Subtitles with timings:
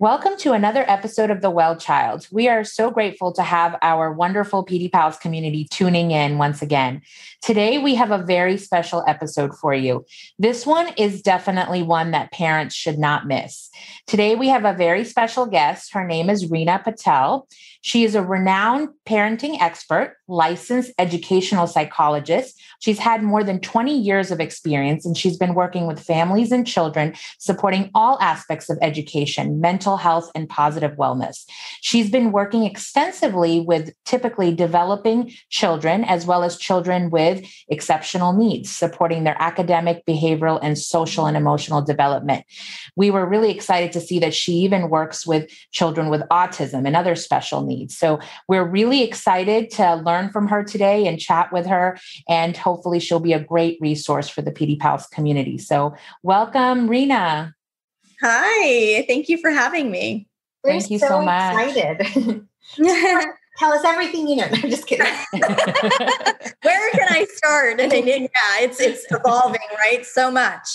[0.03, 2.27] Welcome to another episode of The Well Child.
[2.33, 7.03] We are so grateful to have our wonderful PD Pals community tuning in once again.
[7.41, 10.05] Today, we have a very special episode for you.
[10.41, 13.71] This one is definitely one that parents should not miss.
[14.09, 15.93] Today, we have a very special guest.
[15.93, 17.47] Her name is Reena Patel.
[17.81, 22.61] She is a renowned parenting expert, licensed educational psychologist.
[22.83, 26.67] She's had more than 20 years of experience, and she's been working with families and
[26.67, 31.45] children, supporting all aspects of education, mental health, and positive wellness.
[31.81, 38.69] She's been working extensively with typically developing children, as well as children with exceptional needs,
[38.69, 42.45] supporting their academic, behavioral, and social and emotional development.
[42.97, 46.97] We were really excited to see that she even works with children with autism and
[46.97, 47.97] other special needs.
[47.97, 51.97] So we're really excited to learn from her today and chat with her.
[52.29, 55.59] And hopefully, she'll be a great resource for the PD Pals community.
[55.59, 57.53] So, welcome, Reena.
[58.23, 60.27] Hi, thank you for having me.
[60.65, 61.77] We're Thank you so, so much.
[61.77, 62.47] Excited.
[63.59, 64.47] Tell us everything you know.
[64.47, 65.05] No, I'm just kidding.
[66.63, 67.81] Where can I start?
[67.81, 70.07] I mean, yeah, it's it's evolving, right?
[70.07, 70.69] So much.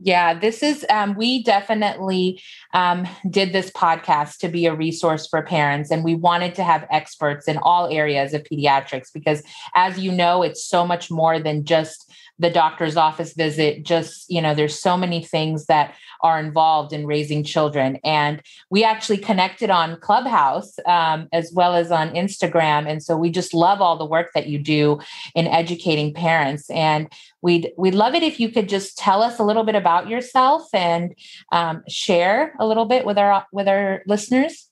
[0.00, 2.40] Yeah, this is, um, we definitely
[2.74, 5.90] um, did this podcast to be a resource for parents.
[5.90, 9.42] And we wanted to have experts in all areas of pediatrics because,
[9.74, 14.40] as you know, it's so much more than just the doctor's office visit just you
[14.40, 17.98] know there's so many things that are involved in raising children.
[18.04, 22.88] And we actually connected on clubhouse um, as well as on instagram.
[22.88, 25.00] And so we just love all the work that you do
[25.34, 26.68] in educating parents.
[26.70, 27.10] And
[27.42, 30.68] we'd we'd love it if you could just tell us a little bit about yourself
[30.72, 31.14] and
[31.52, 34.67] um, share a little bit with our with our listeners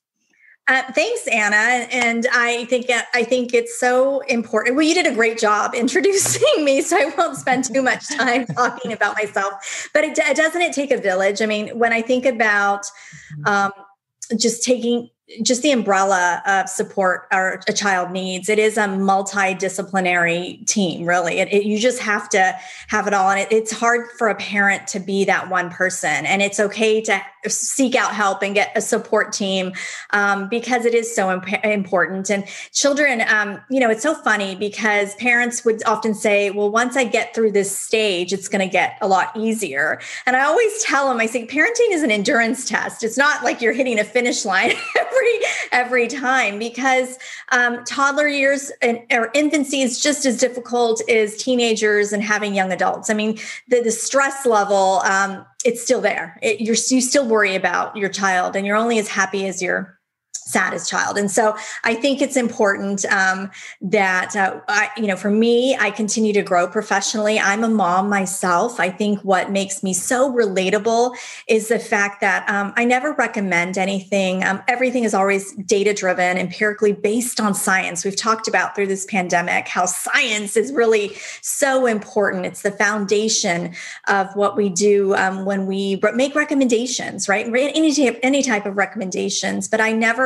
[0.68, 1.86] uh, thanks, Anna.
[1.92, 4.76] And I think uh, I think it's so important.
[4.76, 8.46] Well, you did a great job introducing me, so I won't spend too much time
[8.54, 9.88] talking about myself.
[9.94, 11.40] But it, doesn't it take a village?
[11.40, 13.46] I mean, when I think about mm-hmm.
[13.46, 13.72] um,
[14.38, 15.10] just taking
[15.42, 18.48] just the umbrella of support our a child needs.
[18.48, 21.40] It is a multidisciplinary team really.
[21.40, 22.56] It, it, you just have to
[22.86, 23.30] have it all.
[23.30, 26.26] And it, it's hard for a parent to be that one person.
[26.26, 29.72] And it's okay to seek out help and get a support team
[30.10, 32.30] um, because it is so imp- important.
[32.30, 36.96] And children um, you know it's so funny because parents would often say well once
[36.96, 40.00] i get through this stage it's going to get a lot easier.
[40.24, 43.02] And i always tell them i say parenting is an endurance test.
[43.02, 44.72] It's not like you're hitting a finish line
[45.16, 47.18] every every time because
[47.52, 52.72] um, toddler years and or infancy is just as difficult as teenagers and having young
[52.72, 53.10] adults.
[53.10, 53.38] I mean,
[53.68, 56.38] the, the stress level um, it's still there.
[56.42, 59.95] It, you're you still worry about your child, and you're only as happy as your
[60.44, 61.18] saddest child.
[61.18, 65.90] And so I think it's important um, that, uh, I, you know, for me, I
[65.90, 67.38] continue to grow professionally.
[67.38, 68.78] I'm a mom myself.
[68.80, 71.16] I think what makes me so relatable
[71.48, 74.44] is the fact that um, I never recommend anything.
[74.44, 78.04] Um, everything is always data driven, empirically based on science.
[78.04, 82.46] We've talked about through this pandemic how science is really so important.
[82.46, 83.74] It's the foundation
[84.08, 87.46] of what we do um, when we make recommendations, right?
[87.46, 90.25] Any any type of recommendations, but I never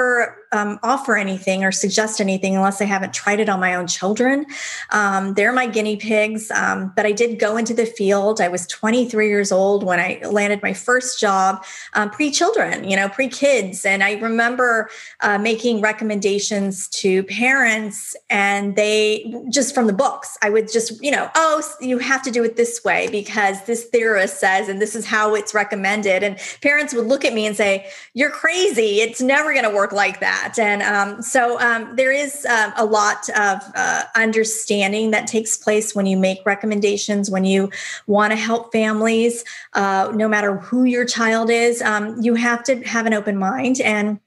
[0.52, 4.46] um, offer anything or suggest anything unless I haven't tried it on my own children.
[4.90, 6.50] Um, they're my guinea pigs.
[6.50, 8.40] Um, but I did go into the field.
[8.40, 11.64] I was 23 years old when I landed my first job,
[11.94, 13.84] um, pre children, you know, pre kids.
[13.86, 20.50] And I remember uh, making recommendations to parents, and they just from the books, I
[20.50, 24.40] would just, you know, oh, you have to do it this way because this theorist
[24.40, 26.22] says, and this is how it's recommended.
[26.22, 29.00] And parents would look at me and say, You're crazy.
[29.00, 30.58] It's never going to work work like that.
[30.58, 35.94] And um, so um, there is uh, a lot of uh, understanding that takes place
[35.94, 37.70] when you make recommendations, when you
[38.06, 39.44] want to help families,
[39.74, 41.82] uh, no matter who your child is.
[41.82, 44.20] Um, you have to have an open mind and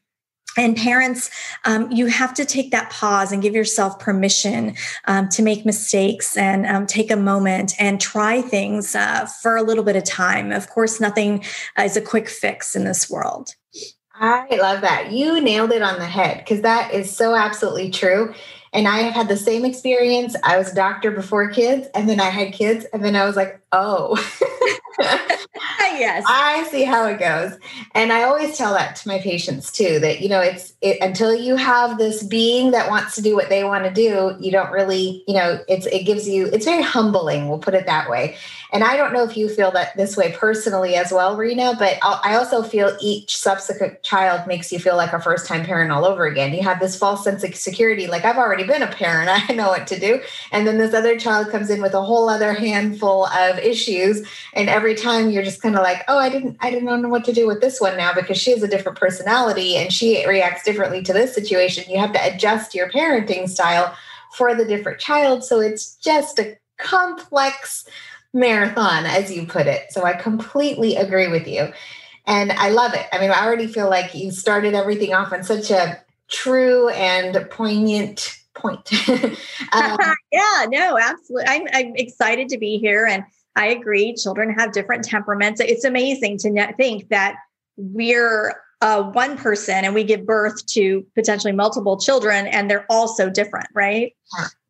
[0.55, 1.31] and parents
[1.65, 4.75] um, you have to take that pause and give yourself permission
[5.05, 9.63] um, to make mistakes and um, take a moment and try things uh, for a
[9.63, 11.43] little bit of time of course nothing
[11.79, 13.55] is a quick fix in this world
[14.15, 18.33] i love that you nailed it on the head because that is so absolutely true
[18.73, 20.35] and I have had the same experience.
[20.43, 23.35] I was a doctor before kids, and then I had kids, and then I was
[23.35, 24.17] like, oh.
[25.99, 26.23] yes.
[26.27, 27.57] I see how it goes.
[27.93, 31.33] And I always tell that to my patients too that, you know, it's it, until
[31.33, 34.71] you have this being that wants to do what they want to do, you don't
[34.71, 38.35] really, you know, it's, it gives you, it's very humbling, we'll put it that way.
[38.73, 41.99] And I don't know if you feel that this way personally as well, Reena, but
[42.01, 46.05] I also feel each subsequent child makes you feel like a first time parent all
[46.05, 46.55] over again.
[46.55, 49.67] You have this false sense of security, like I've already been a parent, I know
[49.67, 50.21] what to do.
[50.51, 54.27] And then this other child comes in with a whole other handful of issues.
[54.55, 57.25] And every time you're just kind of like, oh, I didn't, I didn't know what
[57.25, 60.63] to do with this one now because she has a different personality and she reacts
[60.63, 61.91] differently to this situation.
[61.91, 63.95] You have to adjust your parenting style
[64.35, 65.43] for the different child.
[65.43, 67.85] So it's just a complex
[68.33, 69.91] marathon, as you put it.
[69.91, 71.71] So I completely agree with you.
[72.25, 73.05] And I love it.
[73.11, 77.49] I mean, I already feel like you started everything off on such a true and
[77.49, 78.91] poignant point.
[79.09, 79.97] um,
[80.31, 81.47] yeah, no, absolutely.
[81.47, 83.05] I'm, I'm excited to be here.
[83.05, 83.23] And
[83.55, 84.15] I agree.
[84.15, 85.59] Children have different temperaments.
[85.59, 87.35] It's amazing to think that
[87.77, 93.07] we're uh, one person and we give birth to potentially multiple children and they're all
[93.07, 94.13] so different, right?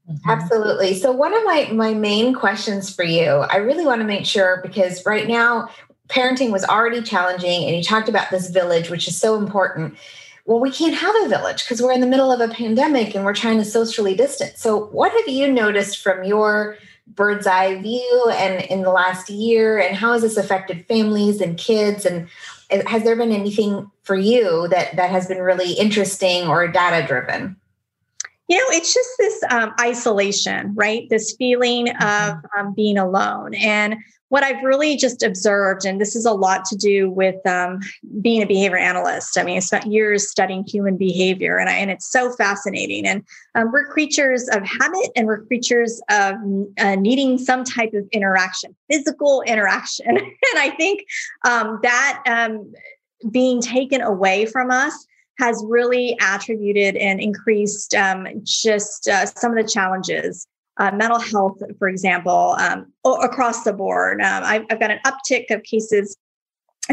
[0.10, 0.30] Mm-hmm.
[0.30, 0.96] Absolutely.
[0.96, 4.60] So, one of my, my main questions for you, I really want to make sure
[4.62, 5.70] because right now,
[6.10, 9.98] parenting was already challenging, and you talked about this village, which is so important.
[10.46, 13.24] Well, we can't have a village because we're in the middle of a pandemic and
[13.24, 14.60] we're trying to socially distance.
[14.60, 16.78] So, what have you noticed from your
[17.08, 21.58] bird's eye view and in the last year, and how has this affected families and
[21.58, 22.06] kids?
[22.06, 22.28] And
[22.88, 27.56] has there been anything for you that that has been really interesting or data driven?
[28.48, 31.10] You know it's just this um, isolation right?
[31.10, 32.32] This feeling mm-hmm.
[32.32, 33.54] of um, being alone.
[33.56, 33.98] And
[34.30, 37.80] what i've really just observed and this is a lot to do with um,
[38.20, 39.38] being a behavior analyst.
[39.38, 43.06] I mean i spent years studying human behavior and, I, and it's so fascinating.
[43.06, 43.24] And
[43.54, 46.36] um, we're creatures of habit and we're creatures of
[46.80, 50.18] uh, needing some type of interaction physical interaction.
[50.18, 51.06] And i think
[51.48, 52.74] um, that um,
[53.30, 55.06] being taken away from us
[55.40, 60.48] has really attributed and increased um, just uh, some of the challenges.
[60.78, 64.20] Uh, mental health, for example, um, across the board.
[64.22, 66.18] Um, I've, I've got an uptick of cases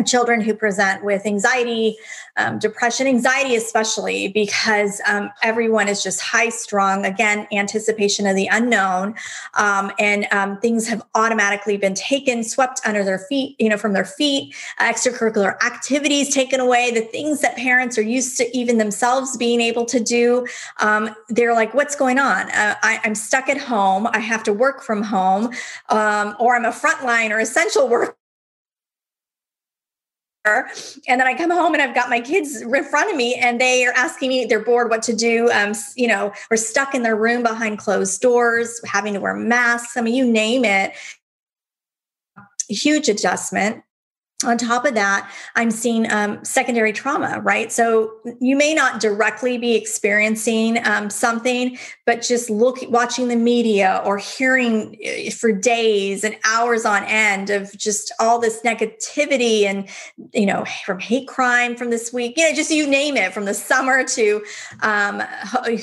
[0.07, 1.97] children who present with anxiety,
[2.37, 7.05] um, depression, anxiety, especially because um, everyone is just high strung.
[7.05, 9.17] Again, anticipation of the unknown,
[9.55, 13.93] um, and um, things have automatically been taken, swept under their feet, you know, from
[13.93, 14.55] their feet.
[14.81, 16.93] Extracurricular activities taken away.
[16.93, 20.47] The things that parents are used to, even themselves being able to do.
[20.79, 22.49] Um, they're like, "What's going on?
[22.53, 24.07] Uh, I, am stuck at home.
[24.13, 25.51] I have to work from home,
[25.89, 28.15] um, or I'm a frontline or essential worker."
[30.45, 33.61] And then I come home and I've got my kids in front of me and
[33.61, 35.51] they are asking me, they're bored what to do.
[35.51, 39.97] Um, you know, we're stuck in their room behind closed doors, having to wear masks.
[39.97, 40.93] I mean, you name it.
[42.69, 43.83] Huge adjustment
[44.45, 47.71] on top of that, I'm seeing um, secondary trauma, right?
[47.71, 54.01] So you may not directly be experiencing um, something, but just look, watching the media
[54.05, 59.89] or hearing eh, for days and hours on end of just all this negativity and,
[60.33, 63.45] you know, from hate crime from this week, you know, just you name it, from
[63.45, 64.43] the summer to
[64.81, 65.23] um,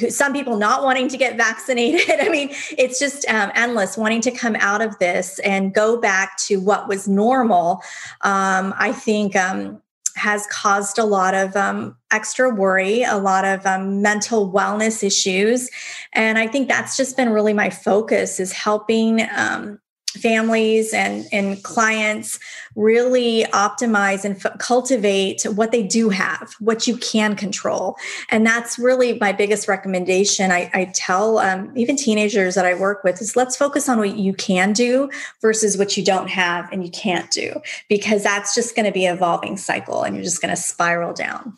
[0.10, 2.20] some people not wanting to get vaccinated.
[2.20, 6.38] I mean, it's just um, endless, wanting to come out of this and go back
[6.38, 7.84] to what was normal.
[8.22, 9.82] Um, um, I think um,
[10.16, 15.70] has caused a lot of um, extra worry, a lot of um, mental wellness issues,
[16.14, 19.80] and I think that's just been really my focus is helping um,
[20.12, 22.40] families and, and clients
[22.76, 27.96] really optimize and f- cultivate what they do have, what you can control.
[28.30, 30.52] And that's really my biggest recommendation.
[30.52, 34.18] I, I tell um, even teenagers that I work with is let's focus on what
[34.18, 35.10] you can do
[35.42, 39.06] versus what you don't have and you can't do, because that's just going to be
[39.06, 41.58] an evolving cycle and you're just going to spiral down.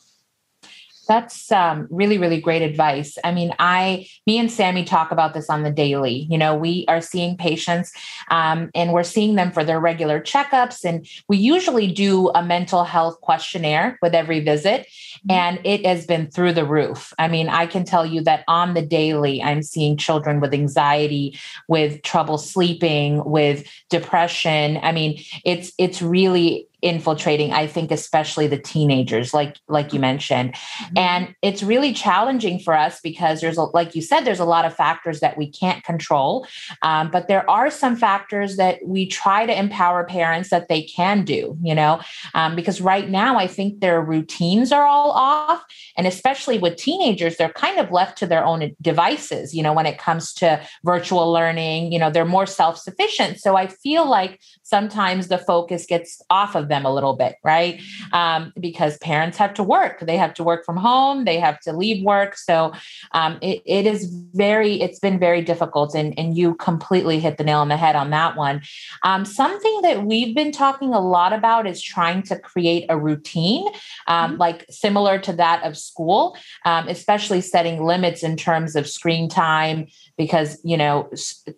[1.10, 3.18] That's um, really, really great advice.
[3.24, 6.28] I mean, I, me and Sammy talk about this on the daily.
[6.30, 7.92] You know, we are seeing patients
[8.30, 10.86] um, and we're seeing them for their regular checkups.
[10.86, 15.32] And we usually do a mental health questionnaire with every visit, mm-hmm.
[15.32, 17.12] and it has been through the roof.
[17.18, 21.40] I mean, I can tell you that on the daily, I'm seeing children with anxiety,
[21.68, 24.80] with trouble sleeping, with depression.
[24.84, 30.54] I mean, it's it's really infiltrating i think especially the teenagers like like you mentioned.
[30.54, 30.98] Mm-hmm.
[30.98, 34.66] and it's really challenging for us because there's a, like you said there's a lot
[34.66, 36.48] of factors that we can't control.
[36.82, 41.26] Um, but there are some factors that we try to empower parents that they can
[41.26, 42.02] do you know?
[42.34, 45.64] Um, because right now i think their routines are all off.
[45.98, 49.86] And especially with teenagers they're kind of left to their own devices you know when
[49.86, 53.40] it comes to virtual learning you know they're more self-sufficient.
[53.40, 57.82] So i feel like sometimes the focus gets off of them a little bit, right?
[58.14, 60.00] Um, because parents have to work.
[60.00, 61.26] They have to work from home.
[61.26, 62.38] They have to leave work.
[62.38, 62.74] So
[63.12, 65.94] um, it, it is very, it's been very difficult.
[65.94, 68.62] And, and you completely hit the nail on the head on that one.
[69.04, 73.68] Um, something that we've been talking a lot about is trying to create a routine,
[74.08, 74.40] um, mm-hmm.
[74.40, 79.88] like similar to that of school, um, especially setting limits in terms of screen time,
[80.20, 81.10] because you know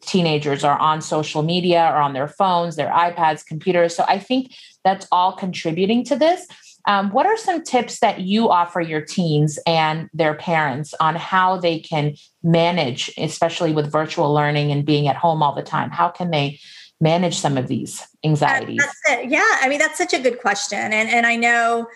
[0.01, 4.53] teenagers are on social media or on their phones their ipads computers so i think
[4.83, 6.47] that's all contributing to this.
[6.87, 11.57] Um, what are some tips that you offer your teens and their parents on how
[11.57, 15.91] they can manage especially with virtual learning and being at home all the time?
[15.91, 16.59] How can they
[16.99, 18.79] manage some of these anxieties?
[19.09, 20.77] Yeah i mean that's such a good question.
[20.77, 21.87] And and i know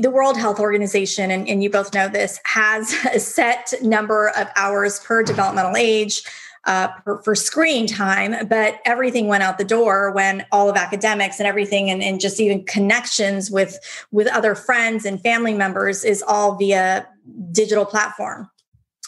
[0.00, 4.48] the World Health Organization, and, and, you both know this, has a set number of
[4.56, 6.22] hours per developmental age
[6.64, 11.40] uh, for, for, screen time, but everything went out the door when all of academics
[11.40, 13.78] and everything, and, and just even connections with
[14.12, 17.06] with other friends and family members, is all via
[17.50, 18.48] digital platform.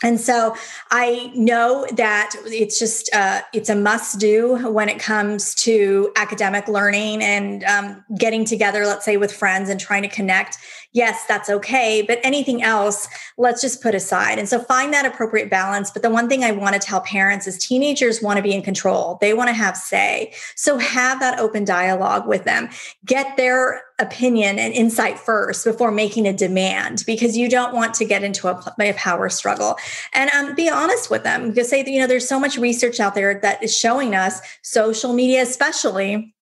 [0.03, 0.55] And so
[0.91, 6.69] I know that it's just uh, it's a must do when it comes to academic
[6.69, 10.59] learning and um, getting together, let's say with friends and trying to connect.
[10.95, 14.39] Yes, that's okay, but anything else, let's just put aside.
[14.39, 15.91] And so find that appropriate balance.
[15.91, 18.63] But the one thing I want to tell parents is teenagers want to be in
[18.63, 19.19] control.
[19.21, 20.33] They want to have say.
[20.55, 22.69] So have that open dialogue with them.
[23.05, 28.05] Get their opinion and insight first before making a demand because you don't want to
[28.05, 29.77] get into a, a power struggle
[30.13, 33.15] and um, be honest with them because say you know there's so much research out
[33.15, 36.34] there that is showing us social media especially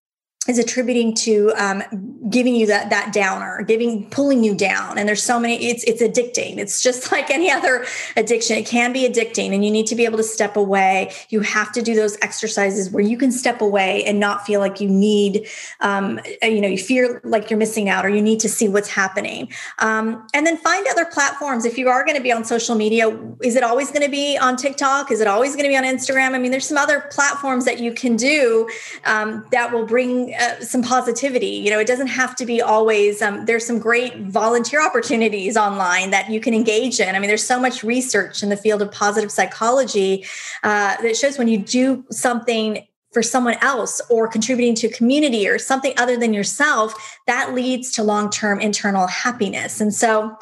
[0.48, 1.84] is attributing to um,
[2.28, 4.98] giving you that that downer, giving pulling you down.
[4.98, 5.66] And there's so many.
[5.66, 6.58] It's it's addicting.
[6.58, 8.56] It's just like any other addiction.
[8.56, 11.12] It can be addicting, and you need to be able to step away.
[11.28, 14.80] You have to do those exercises where you can step away and not feel like
[14.80, 15.46] you need,
[15.80, 18.88] um, you know, you fear like you're missing out, or you need to see what's
[18.88, 19.52] happening.
[19.78, 21.64] Um, and then find other platforms.
[21.64, 24.36] If you are going to be on social media, is it always going to be
[24.38, 25.12] on TikTok?
[25.12, 26.34] Is it always going to be on Instagram?
[26.34, 28.68] I mean, there's some other platforms that you can do
[29.04, 31.46] um, that will bring uh, some positivity.
[31.46, 33.22] You know, it doesn't have to be always.
[33.22, 37.14] Um, there's some great volunteer opportunities online that you can engage in.
[37.14, 40.24] I mean, there's so much research in the field of positive psychology
[40.62, 45.58] uh, that shows when you do something for someone else or contributing to community or
[45.58, 50.36] something other than yourself that leads to long-term internal happiness and so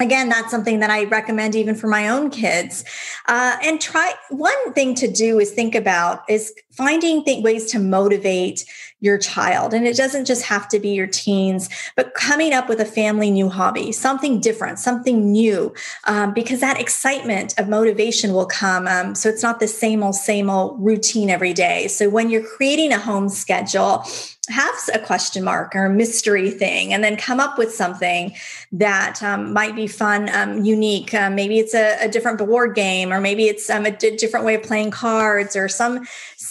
[0.00, 2.84] again that's something that i recommend even for my own kids
[3.26, 7.78] uh, and try one thing to do is think about is finding th- ways to
[7.80, 8.64] motivate
[9.00, 9.74] your child.
[9.74, 13.32] And it doesn't just have to be your teens, but coming up with a family
[13.32, 18.86] new hobby, something different, something new, um, because that excitement of motivation will come.
[18.86, 21.88] Um, so it's not the same old, same old routine every day.
[21.88, 24.04] So when you're creating a home schedule,
[24.50, 28.34] have a question mark or a mystery thing and then come up with something
[28.72, 33.12] that um, might be fun um, unique um, maybe it's a, a, different board game
[33.12, 36.06] or maybe it's um, a d- different way of playing cards or some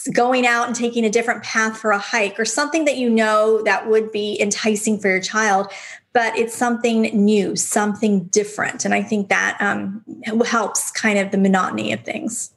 [0.09, 3.61] going out and taking a different path for a hike or something that you know
[3.63, 5.71] that would be enticing for your child
[6.13, 10.03] but it's something new something different and i think that um,
[10.45, 12.51] helps kind of the monotony of things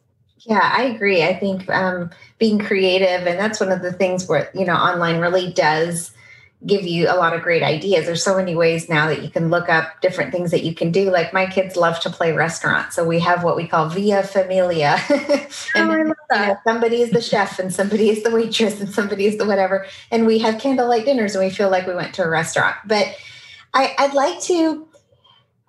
[0.47, 1.23] yeah, I agree.
[1.23, 5.19] I think um, being creative, and that's one of the things where, you know, online
[5.19, 6.13] really does
[6.67, 8.05] give you a lot of great ideas.
[8.05, 10.93] There's so many ways now that you can look up different things that you can
[10.93, 11.11] do.
[11.11, 12.93] Like my kids love to play restaurant.
[12.93, 14.99] So we have what we call Via Familia.
[15.75, 16.41] Oh, and oh, I love that.
[16.41, 19.45] You know, somebody is the chef and somebody is the waitress and somebody is the
[19.45, 19.87] whatever.
[20.11, 22.77] And we have candlelight dinners and we feel like we went to a restaurant.
[22.85, 23.17] But
[23.75, 24.89] I, I'd like to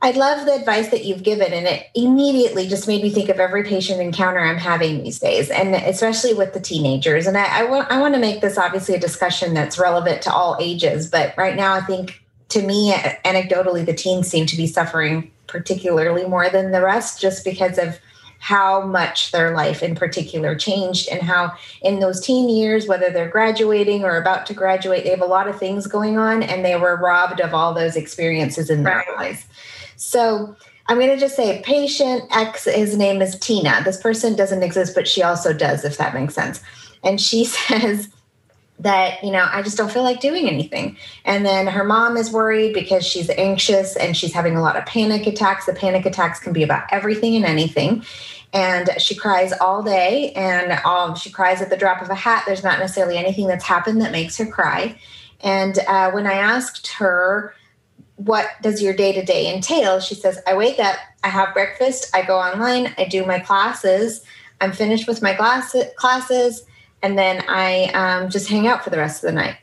[0.04, 3.40] I love the advice that you've given, and it immediately just made me think of
[3.40, 7.28] every patient encounter I'm having these days, and especially with the teenagers.
[7.28, 10.34] And I, I want I want to make this obviously a discussion that's relevant to
[10.34, 14.68] all ages, but right now I think to me, anecdotally, the teens seem to be
[14.68, 18.00] suffering particularly more than the rest just because of
[18.40, 21.54] how much their life in particular changed and how
[21.84, 25.48] in those teen years whether they're graduating or about to graduate they have a lot
[25.48, 29.46] of things going on and they were robbed of all those experiences in their lives
[30.02, 30.56] so
[30.88, 33.82] i'm going to just say patient x his name is tina.
[33.86, 36.60] This person doesn't exist but she also does if that makes sense.
[37.04, 38.10] And she says
[38.80, 40.98] that you know i just don't feel like doing anything.
[41.24, 44.86] And then her mom is worried because she's anxious and she's having a lot of
[44.88, 45.68] panic attacks.
[45.68, 48.04] The panic attacks can be about everything and anything.
[48.54, 52.44] And she cries all day and um, she cries at the drop of a hat.
[52.46, 55.00] There's not necessarily anything that's happened that makes her cry.
[55.42, 57.54] And uh, when i asked her
[58.26, 62.14] what does your day to day entail she says i wake up i have breakfast
[62.16, 64.22] i go online i do my classes
[64.60, 66.66] i'm finished with my class- classes
[67.02, 69.58] and then I um, just hang out for the rest of the night.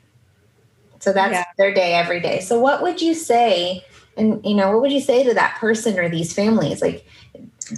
[1.01, 1.45] So that's yeah.
[1.57, 2.41] their day every day.
[2.41, 3.85] So what would you say?
[4.17, 6.83] And you know, what would you say to that person or these families?
[6.83, 7.07] Like,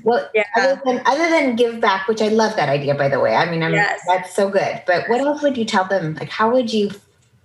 [0.04, 0.44] well, yeah.
[0.56, 3.34] other than other than give back, which I love that idea, by the way.
[3.34, 4.00] I mean, I'm, yes.
[4.06, 4.82] that's so good.
[4.86, 6.14] But what else would you tell them?
[6.14, 6.90] Like, how would you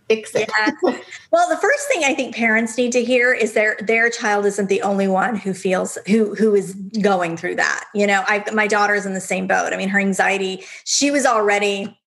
[0.08, 0.50] fix it?
[0.58, 1.00] Yeah.
[1.32, 4.70] well, the first thing I think parents need to hear is their their child isn't
[4.70, 7.86] the only one who feels who who is going through that.
[7.94, 9.74] You know, I my daughter's in the same boat.
[9.74, 10.64] I mean, her anxiety.
[10.84, 11.98] She was already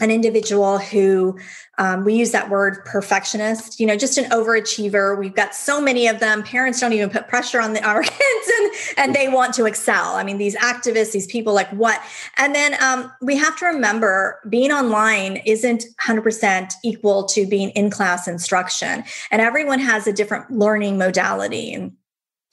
[0.00, 1.38] an individual who
[1.78, 5.18] um, we use that word perfectionist you know just an overachiever.
[5.18, 6.42] We've got so many of them.
[6.42, 10.14] Parents don't even put pressure on the, our kids and and they want to excel.
[10.16, 12.00] I mean these activists these people like what?
[12.36, 17.90] And then um, we have to remember being online isn't 100% equal to being in
[17.90, 19.04] class instruction.
[19.30, 21.72] And everyone has a different learning modality.
[21.72, 21.92] And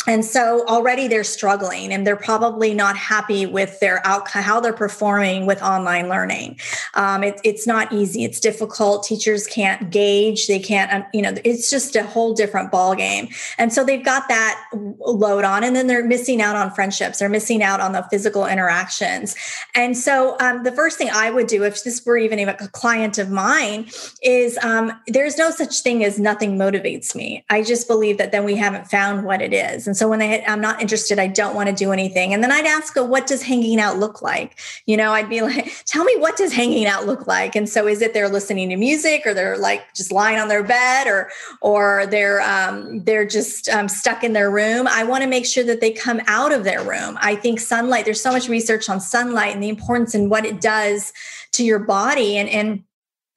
[0.08, 4.74] and so already they're struggling and they're probably not happy with their outcome how they're
[4.74, 6.60] performing with online learning.
[6.94, 8.24] Um, it, it's not easy.
[8.24, 9.04] It's difficult.
[9.04, 10.48] Teachers can't gauge.
[10.48, 14.28] They can't you know it's just a whole different ball game and so they've got
[14.30, 17.20] that load on and then they're missing out on friendships.
[17.20, 19.36] They're missing out on the physical interactions.
[19.76, 23.18] And so um, the first thing i would do if this were even a client
[23.18, 23.88] of mine
[24.22, 27.44] is um, there's no such thing as nothing motivates me.
[27.50, 29.88] I just believe that then we haven't found what it is.
[29.88, 32.34] And so when they I'm not interested, I don't want to do anything.
[32.34, 34.60] And then I'd ask her, what does hanging out look like?
[34.86, 37.56] You know, I'd be like, tell me what does hanging out look like?
[37.56, 40.64] And so is it they're listening to music or they're like just lying on their
[40.64, 41.30] bed or
[41.62, 44.88] or they're um, they're just um, stuck in their room?
[44.88, 47.18] I want to make sure that they come out of their room.
[47.22, 50.62] I think sunlight, there's so much research on sunlight and the importance and what it
[50.62, 51.14] does
[51.54, 52.84] to your body and and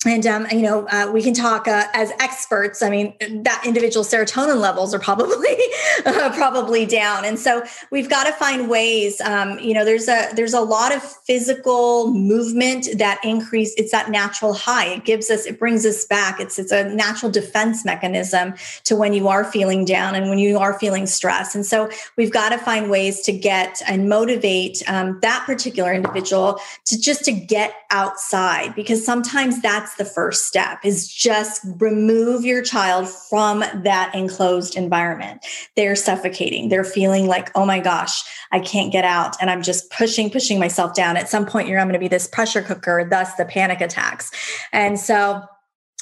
[0.07, 2.83] and um, you know uh, we can talk uh, as experts.
[2.83, 5.57] I mean that individual serotonin levels are probably
[6.07, 7.27] uh, probably down.
[7.27, 10.95] And so we've got to find ways um, you know there's a there's a lot
[10.95, 14.87] of physical movement that increase it's that natural high.
[14.87, 16.41] It gives us it brings us back.
[16.41, 20.59] It's it's a natural defense mechanism to when you are feeling down and when you
[20.59, 21.55] are feeling stress.
[21.55, 26.59] And so we've got to find ways to get and motivate um, that particular individual
[26.87, 32.45] to just to get outside because sometimes that's that's the first step is just remove
[32.45, 35.45] your child from that enclosed environment.
[35.77, 36.69] They're suffocating.
[36.69, 38.23] They're feeling like oh my gosh
[38.53, 41.17] i can't get out and i'm just pushing pushing myself down.
[41.17, 44.31] At some point you're I'm going to be this pressure cooker thus the panic attacks.
[44.73, 45.43] And so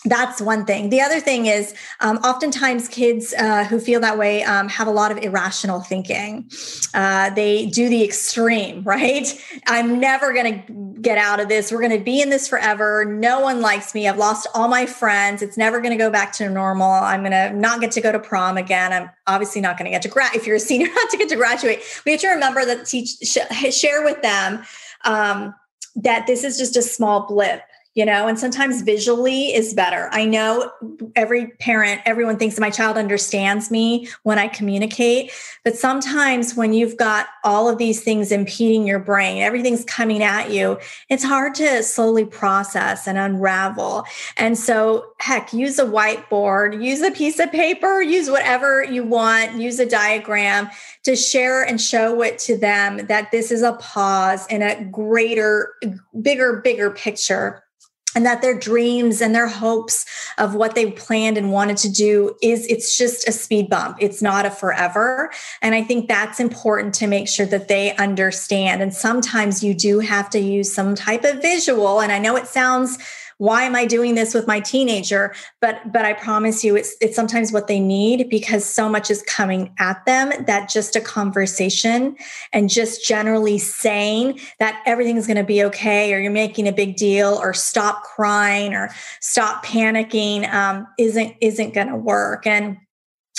[0.05, 0.91] that's one thing.
[0.91, 4.93] The other thing is, um, oftentimes kids uh, who feel that way um, have a
[4.93, 6.49] lot of irrational thinking.
[6.95, 9.29] Uh, they do the extreme, right?
[9.67, 11.73] I'm never going to get out of this.
[11.73, 13.05] We're going to be in this forever.
[13.05, 14.07] No one likes me.
[14.07, 15.43] I've lost all my friends.
[15.43, 16.91] It's never going to go back to normal.
[16.91, 18.93] I'm going to not get to go to prom again.
[18.93, 20.31] I'm obviously not going to get to grad.
[20.39, 21.83] If you're a senior, not to get to graduate.
[22.07, 24.63] We have to remember that teach sh- share with them
[25.05, 25.55] um,
[25.97, 27.63] that this is just a small blip
[27.99, 30.09] you know and sometimes visually is better.
[30.13, 30.71] I know
[31.17, 35.33] every parent everyone thinks my child understands me when i communicate
[35.65, 40.53] but sometimes when you've got all of these things impeding your brain everything's coming at
[40.53, 44.05] you it's hard to slowly process and unravel.
[44.37, 49.61] And so heck use a whiteboard use a piece of paper use whatever you want
[49.61, 50.69] use a diagram
[51.03, 55.75] to share and show it to them that this is a pause in a greater
[56.23, 57.65] bigger bigger picture
[58.14, 60.07] and that their dreams and their hopes
[60.38, 63.99] of what they planned and wanted to do is it's just a speed bump.
[64.01, 65.31] It's not a forever.
[65.62, 68.83] And i think that's important to make sure that they understand.
[68.83, 72.01] And sometimes you do have to use some type of visual.
[72.01, 72.99] And i know it sounds
[73.38, 75.35] why am i doing this with my teenager?
[75.61, 79.22] But but i promise you it's it's sometimes what they need because so much is
[79.22, 82.16] coming at them that just a conversation
[82.53, 86.96] and just generally saying that everything's going to be okay or you're making a big
[86.96, 92.46] deal or stop crying or stop panicking um, isn't isn't going to work.
[92.46, 92.77] And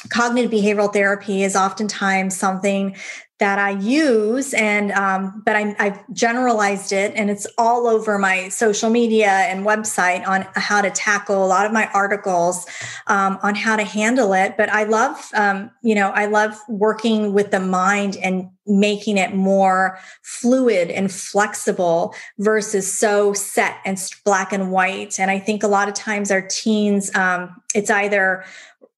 [0.10, 2.96] cognitive behavioral therapy is oftentimes something
[3.40, 8.50] that I use, and um, but I, have generalized it, and it's all over my
[8.50, 12.66] social media and website on how to tackle a lot of my articles
[13.08, 14.56] um, on how to handle it.
[14.58, 19.34] But I love, um, you know, I love working with the mind and making it
[19.34, 25.20] more fluid and flexible versus so set and black and white.
[25.20, 28.44] And I think a lot of times our teens, um, it's either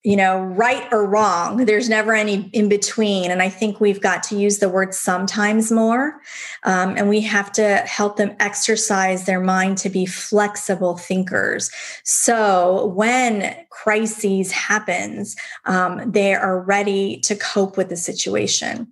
[0.04, 1.66] you know, right or wrong.
[1.66, 3.30] There's never any in between.
[3.30, 6.20] And I think we've got to use the word sometimes more.
[6.64, 11.70] Um, and we have to help them exercise their mind to be flexible thinkers.
[12.04, 15.36] So when crises happens,
[15.66, 18.88] um, they are ready to cope with the situation.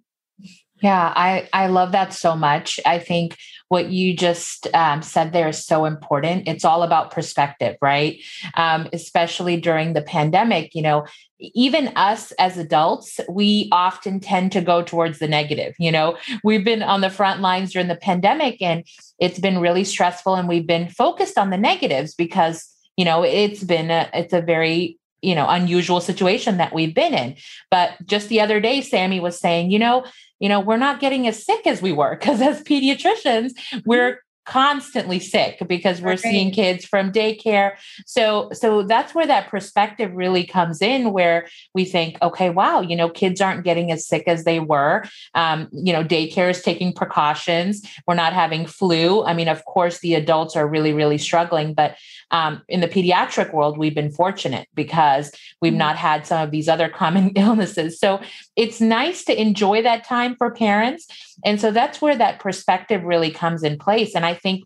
[0.81, 2.79] Yeah, I, I love that so much.
[2.85, 3.35] I think
[3.69, 6.47] what you just um, said there is so important.
[6.47, 8.19] It's all about perspective, right?
[8.55, 11.05] Um, especially during the pandemic, you know,
[11.39, 15.75] even us as adults, we often tend to go towards the negative.
[15.79, 18.85] You know, we've been on the front lines during the pandemic and
[19.19, 23.63] it's been really stressful and we've been focused on the negatives because, you know, it's
[23.63, 27.35] been a, it's a very you know unusual situation that we've been in
[27.69, 30.05] but just the other day sammy was saying you know
[30.39, 33.51] you know, we're not getting as sick as we were because as pediatricians,
[33.85, 34.19] we're mm-hmm.
[34.45, 36.31] constantly sick because we're okay.
[36.31, 37.73] seeing kids from daycare
[38.07, 42.95] so so that's where that perspective really comes in where we think okay wow you
[42.95, 45.03] know kids aren't getting as sick as they were
[45.35, 49.99] um, you know daycare is taking precautions we're not having flu i mean of course
[49.99, 51.95] the adults are really really struggling but
[52.31, 55.79] um, in the pediatric world, we've been fortunate because we've mm-hmm.
[55.79, 57.99] not had some of these other common illnesses.
[57.99, 58.21] So
[58.59, 61.07] it's nice to enjoy that time for parents.
[61.45, 64.15] And so that's where that perspective really comes in place.
[64.15, 64.65] And I think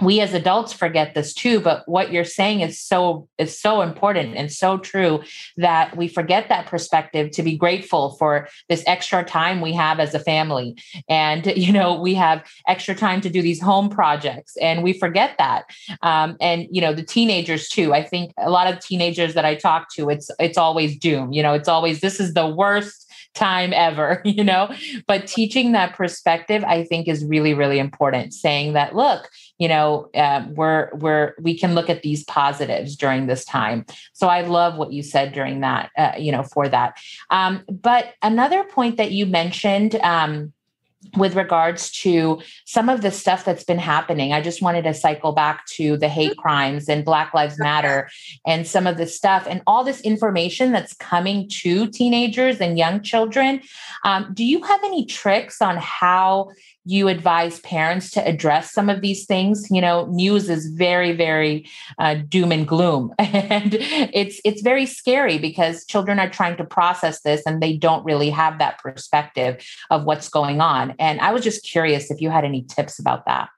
[0.00, 4.36] we as adults forget this too but what you're saying is so is so important
[4.36, 5.22] and so true
[5.56, 10.14] that we forget that perspective to be grateful for this extra time we have as
[10.14, 10.76] a family
[11.08, 15.34] and you know we have extra time to do these home projects and we forget
[15.38, 15.64] that
[16.02, 19.54] um, and you know the teenagers too i think a lot of teenagers that i
[19.54, 23.05] talk to it's it's always doom you know it's always this is the worst
[23.36, 24.74] time ever, you know?
[25.06, 28.34] But teaching that perspective, I think, is really, really important.
[28.34, 33.26] Saying that, look, you know, uh, we're we're we can look at these positives during
[33.26, 33.86] this time.
[34.12, 36.98] So I love what you said during that, uh, you know, for that.
[37.30, 39.94] Um, but another point that you mentioned.
[39.96, 40.52] Um,
[41.16, 44.32] with regards to some of the stuff that's been happening.
[44.32, 48.08] I just wanted to cycle back to the hate crimes and Black Lives Matter
[48.46, 53.02] and some of the stuff and all this information that's coming to teenagers and young
[53.02, 53.60] children.
[54.04, 56.50] Um, do you have any tricks on how
[56.86, 61.68] you advise parents to address some of these things you know news is very very
[61.98, 67.20] uh, doom and gloom and it's it's very scary because children are trying to process
[67.22, 71.42] this and they don't really have that perspective of what's going on and i was
[71.42, 73.48] just curious if you had any tips about that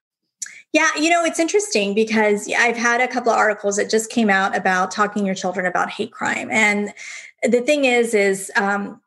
[0.74, 4.28] yeah, you know, it's interesting because I've had a couple of articles that just came
[4.28, 6.50] out about talking your children about hate crime.
[6.50, 6.92] And
[7.42, 9.00] the thing is, is um,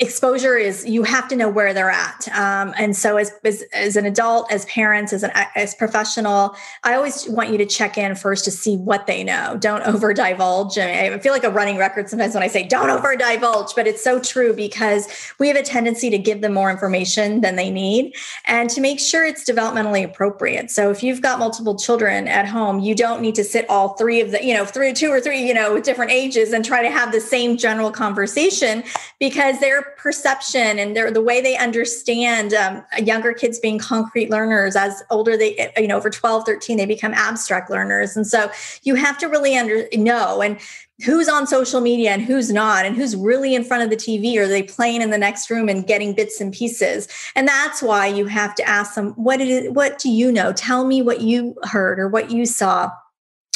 [0.00, 2.26] exposure is you have to know where they're at.
[2.36, 6.94] Um, and so as, as, as an adult as parents as an as professional i
[6.94, 9.56] always want you to check in first to see what they know.
[9.60, 12.90] Don't over divulge I, I feel like a running record sometimes when i say don't
[12.90, 15.06] over divulge but it's so true because
[15.38, 18.98] we have a tendency to give them more information than they need and to make
[18.98, 20.70] sure it's developmentally appropriate.
[20.70, 24.20] So if you've got multiple children at home you don't need to sit all three
[24.20, 26.82] of the you know three two or three you know with different ages and try
[26.82, 28.82] to have the same general conversation
[29.20, 34.76] because their perception and their the way they understand um, younger kids being concrete learners.
[34.76, 38.16] As older they you know over 12 13 they become abstract learners.
[38.16, 38.50] And so
[38.82, 40.58] you have to really under know and
[41.04, 44.36] who's on social media and who's not and who's really in front of the tv
[44.36, 47.08] or they playing in the next room and getting bits and pieces?
[47.34, 50.52] And that's why you have to ask them what did what do you know?
[50.52, 52.90] Tell me what you heard or what you saw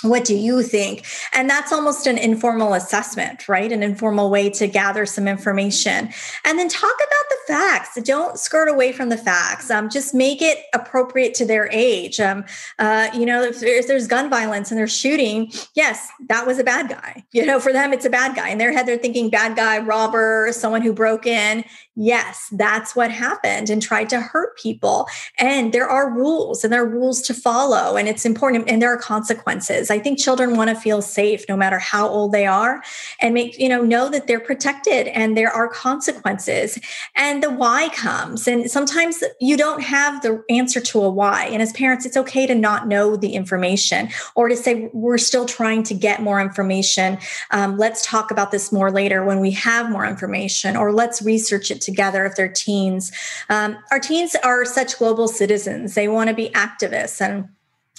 [0.04, 1.04] what do you think?
[1.32, 3.72] And that's almost an informal assessment right?
[3.72, 6.10] An informal way to gather some information.
[6.44, 8.00] And then talk about the facts.
[8.02, 9.70] Don't skirt away from the facts.
[9.70, 12.20] Um, just make it appropriate to their age.
[12.20, 12.44] Um,
[12.78, 16.64] uh, you know if, if, there's gun violence and they're shooting yes that was a
[16.64, 17.24] bad guy.
[17.34, 18.50] You know for them it's a bad guy.
[18.50, 21.64] In their head they're thinking bad guy robber someone who broke in.
[21.96, 25.08] Yes that's what happened and tried to hurt people.
[25.38, 28.92] And there are rules and there are rules to follow and it's important and there
[28.92, 32.82] are consequences I think children want to feel safe no matter how old they are
[33.20, 36.80] and make, you know, know that they're protected and there are consequences.
[37.14, 38.48] And the why comes.
[38.48, 41.44] And sometimes you don't have the answer to a why.
[41.44, 45.46] And as parents, it's okay to not know the information or to say, we're still
[45.46, 47.18] trying to get more information.
[47.52, 51.70] Um, let's talk about this more later when we have more information, or let's research
[51.70, 53.12] it together if they're teens.
[53.48, 57.48] Um, our teens are such global citizens, they want to be activists and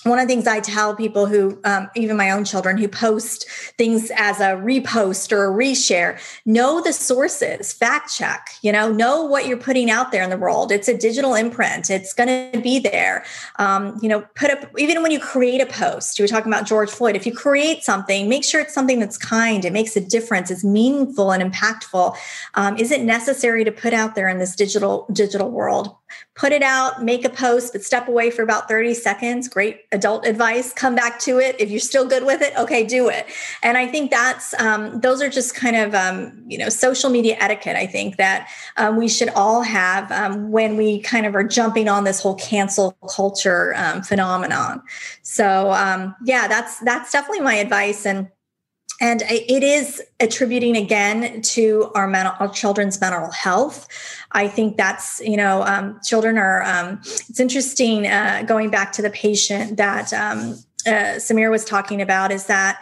[0.05, 3.49] one of the things I tell people who, um, even my own children who post
[3.77, 9.23] things as a repost or a reshare, know the sources, fact check, you know, know
[9.23, 10.71] what you're putting out there in the world.
[10.71, 13.25] It's a digital imprint, it's going to be there.
[13.57, 16.67] Um, you know, put up, even when you create a post, you were talking about
[16.67, 20.01] George Floyd, if you create something, make sure it's something that's kind, it makes a
[20.01, 22.15] difference, it's meaningful and impactful.
[22.53, 25.95] Um, is it necessary to put out there in this digital, digital world?
[26.35, 29.47] put it out, make a post, but step away for about 30 seconds.
[29.47, 30.73] Great adult advice.
[30.73, 31.55] Come back to it.
[31.57, 33.25] If you're still good with it, okay, do it.
[33.63, 37.35] And I think that's, um, those are just kind of, um, you know, social media
[37.39, 37.75] etiquette.
[37.75, 41.87] I think that um, we should all have um, when we kind of are jumping
[41.87, 44.81] on this whole cancel culture um, phenomenon.
[45.23, 48.05] So, um, yeah, that's, that's definitely my advice.
[48.05, 48.29] And,
[49.01, 53.87] and it is attributing again to our mental our children's mental health.
[54.31, 59.01] I think that's you know um, children are um, it's interesting uh, going back to
[59.01, 62.81] the patient that um, uh, samir was talking about is that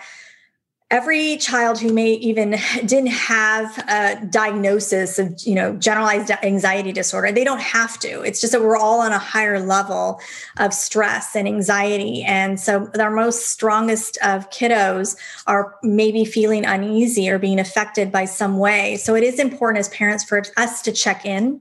[0.93, 2.51] every child who may even
[2.85, 8.21] didn't have a diagnosis of you know generalized anxiety disorder they don't have to.
[8.21, 10.21] It's just that we're all on a higher level
[10.57, 12.23] of stress and anxiety.
[12.23, 18.25] And so our most strongest of kiddos are maybe feeling uneasy or being affected by
[18.25, 18.97] some way.
[18.97, 21.59] So it is important as parents for us to check in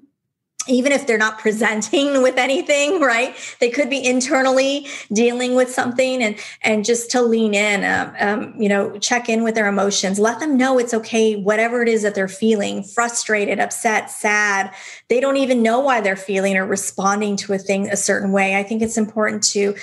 [0.69, 3.37] even if they're not presenting with anything right?
[3.61, 8.55] They could be internally dealing with something and and just to lean in um, um,
[8.61, 10.19] you know check in with their emotions.
[10.19, 14.73] Let them know it's okay whatever it is that they're feeling frustrated upset sad.
[15.09, 18.57] They don't even know why they're feeling or responding to a thing a certain way.
[18.57, 19.75] I think it's important to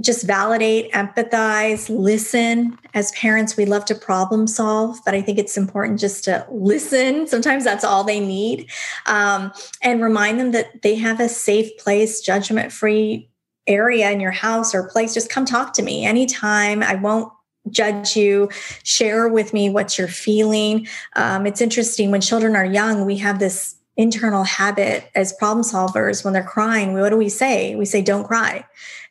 [0.00, 2.78] just validate, empathize, listen.
[2.94, 7.26] As parents, we love to problem solve, but I think it's important just to listen.
[7.26, 8.70] Sometimes that's all they need.
[9.06, 13.28] Um, and remind them that they have a safe place, judgment free
[13.66, 15.12] area in your house or place.
[15.12, 16.82] Just come talk to me anytime.
[16.82, 17.32] I won't
[17.70, 18.48] judge you
[18.84, 20.86] share with me what you're feeling
[21.16, 26.24] um, it's interesting when children are young we have this internal habit as problem solvers
[26.24, 28.64] when they're crying what do we say we say don't cry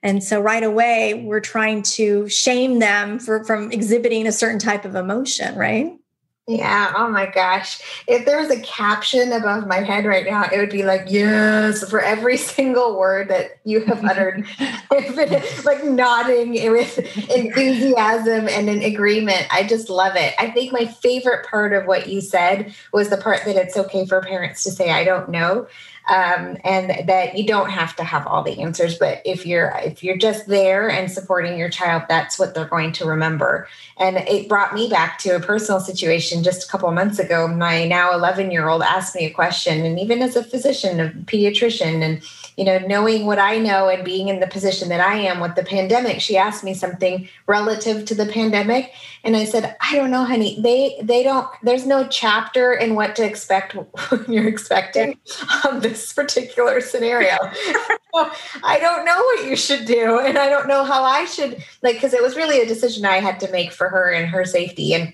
[0.05, 4.85] and so right away we're trying to shame them for from exhibiting a certain type
[4.85, 5.91] of emotion right
[6.47, 6.93] yeah.
[6.95, 7.81] Oh my gosh.
[8.07, 11.89] If there was a caption above my head right now, it would be like, yes,
[11.89, 14.45] for every single word that you have uttered,
[15.65, 16.99] like nodding with
[17.31, 19.47] enthusiasm and an agreement.
[19.49, 20.35] I just love it.
[20.37, 24.05] I think my favorite part of what you said was the part that it's okay
[24.05, 25.65] for parents to say, I don't know
[26.07, 30.03] um, and that you don't have to have all the answers but if you're if
[30.03, 33.67] you're just there and supporting your child that's what they're going to remember.
[33.97, 37.47] And it brought me back to a personal situation just a couple months ago.
[37.47, 41.09] My now 11 year old asked me a question and even as a physician a
[41.09, 42.21] pediatrician and
[42.57, 45.55] you know, knowing what I know and being in the position that I am with
[45.55, 48.93] the pandemic, she asked me something relative to the pandemic.
[49.23, 50.59] And I said, I don't know, honey.
[50.61, 53.73] They they don't there's no chapter in what to expect
[54.09, 55.19] when you're expecting
[55.79, 57.35] this particular scenario.
[58.63, 60.19] I don't know what you should do.
[60.19, 63.19] And I don't know how I should like because it was really a decision I
[63.19, 64.93] had to make for her and her safety.
[64.93, 65.13] And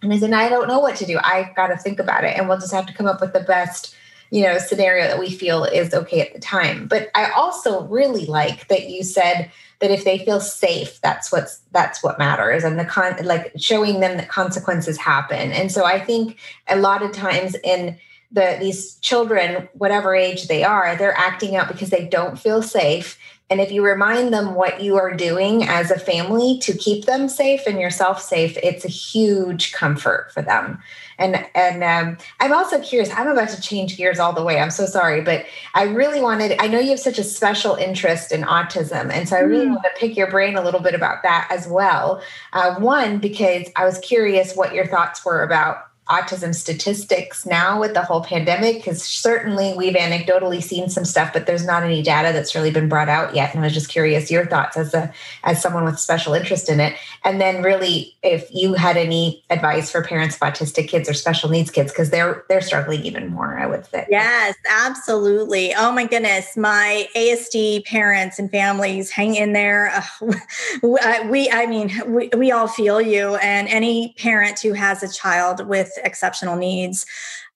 [0.00, 1.18] and I said, I don't know what to do.
[1.22, 2.38] I've got to think about it.
[2.38, 3.96] And we'll just have to come up with the best
[4.30, 6.86] you know scenario that we feel is okay at the time.
[6.86, 11.60] But i also really like that you said that if they feel safe that's what's
[11.72, 15.52] that's what matters and the con like showing them that consequences happen.
[15.52, 16.38] And so i think
[16.68, 17.96] a lot of times in
[18.30, 23.18] the these children whatever age they are they're acting out because they don't feel safe.
[23.50, 27.30] And if you remind them what you are doing as a family to keep them
[27.30, 30.82] safe and yourself safe it's a huge comfort for them
[31.18, 33.10] and and um, I'm also curious.
[33.12, 34.58] I'm about to change gears all the way.
[34.58, 36.56] I'm so sorry, but I really wanted.
[36.60, 39.70] I know you have such a special interest in autism, and so I really mm.
[39.70, 42.22] want to pick your brain a little bit about that as well.
[42.52, 47.92] Uh, one, because I was curious what your thoughts were about autism statistics now with
[47.92, 52.32] the whole pandemic because certainly we've anecdotally seen some stuff but there's not any data
[52.32, 53.52] that's really been brought out yet.
[53.52, 55.12] And i was just curious your thoughts as a
[55.44, 56.96] as someone with special interest in it.
[57.24, 61.50] And then really if you had any advice for parents of autistic kids or special
[61.50, 64.06] needs kids because they're they're struggling even more i would say.
[64.08, 65.74] Yes absolutely.
[65.74, 69.92] Oh my goodness my asd parents and families hang in there.
[70.82, 73.36] Uh, we i mean we, we all feel you.
[73.36, 77.06] And any parent who has a child with exceptional needs.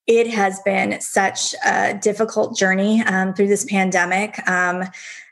[0.05, 4.45] It has been such a difficult journey um, through this pandemic.
[4.49, 4.83] Um,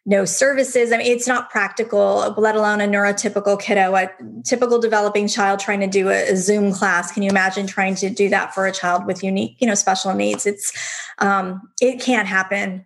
[0.06, 0.92] no services.
[0.92, 4.10] I mean, it's not practical, let alone a neurotypical kiddo, a
[4.44, 7.12] typical developing child trying to do a, a, Zoom class.
[7.12, 10.14] Can you imagine trying to do that for a child with unique, you know, special
[10.16, 10.48] needs?
[10.48, 10.74] It's
[11.20, 12.84] um, it can't happen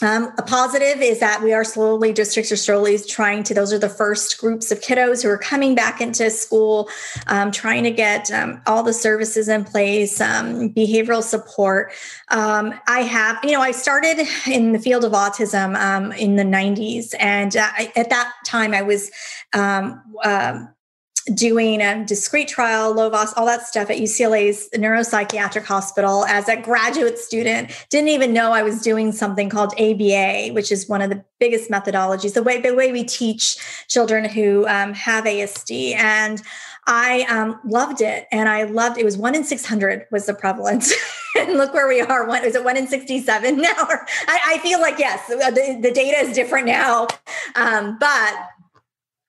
[0.00, 3.78] um, a positive is that we are slowly, districts are slowly trying to, those are
[3.78, 6.88] the first groups of kiddos who are coming back into school,
[7.26, 11.92] um, trying to get um, all the services in place, um, behavioral support.
[12.28, 16.44] Um, I have, you know, I started in the field of autism um, in the
[16.44, 17.14] 90s.
[17.18, 19.10] And uh, I, at that time, I was
[19.52, 19.94] uh,
[21.34, 27.18] doing a discrete trial, Lovaas, all that stuff at UCLA's neuropsychiatric hospital as a graduate
[27.18, 27.70] student.
[27.90, 31.70] Didn't even know I was doing something called ABA, which is one of the biggest
[31.70, 33.56] methodologies, the way, the way we teach
[33.88, 35.94] children who um, have ASD.
[35.94, 36.42] And
[36.86, 38.26] I um, loved it.
[38.32, 40.92] And I loved it was one in 600 was the prevalence.
[41.38, 42.26] and look where we are.
[42.26, 43.74] One, is it one in 67 now?
[43.76, 47.06] I, I, feel like, yes, the, the data is different now.
[47.54, 48.34] Um, but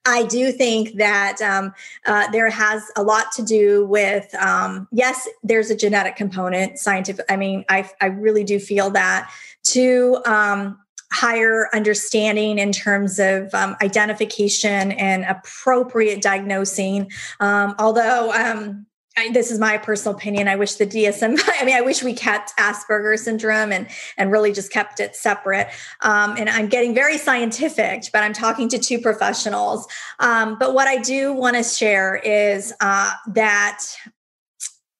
[0.05, 1.73] I do think that um,
[2.05, 7.25] uh, there has a lot to do with, um, yes, there's a genetic component, scientific.
[7.29, 9.31] I mean, I, I really do feel that
[9.65, 10.79] to um,
[11.11, 17.11] higher understanding in terms of um, identification and appropriate diagnosing.
[17.39, 18.85] Um, although, um,
[19.19, 20.47] I, this is my personal opinion.
[20.47, 21.37] I wish the DSM.
[21.59, 25.67] I mean, I wish we kept Asperger syndrome and and really just kept it separate.
[26.01, 29.87] Um, and I'm getting very scientific, but I'm talking to two professionals.
[30.19, 33.83] Um, but what I do want to share is uh, that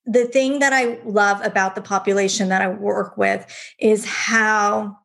[0.06, 3.46] the thing that I love about the population that I work with
[3.80, 4.98] is how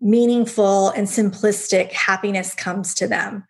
[0.00, 3.44] meaningful and simplistic happiness comes to them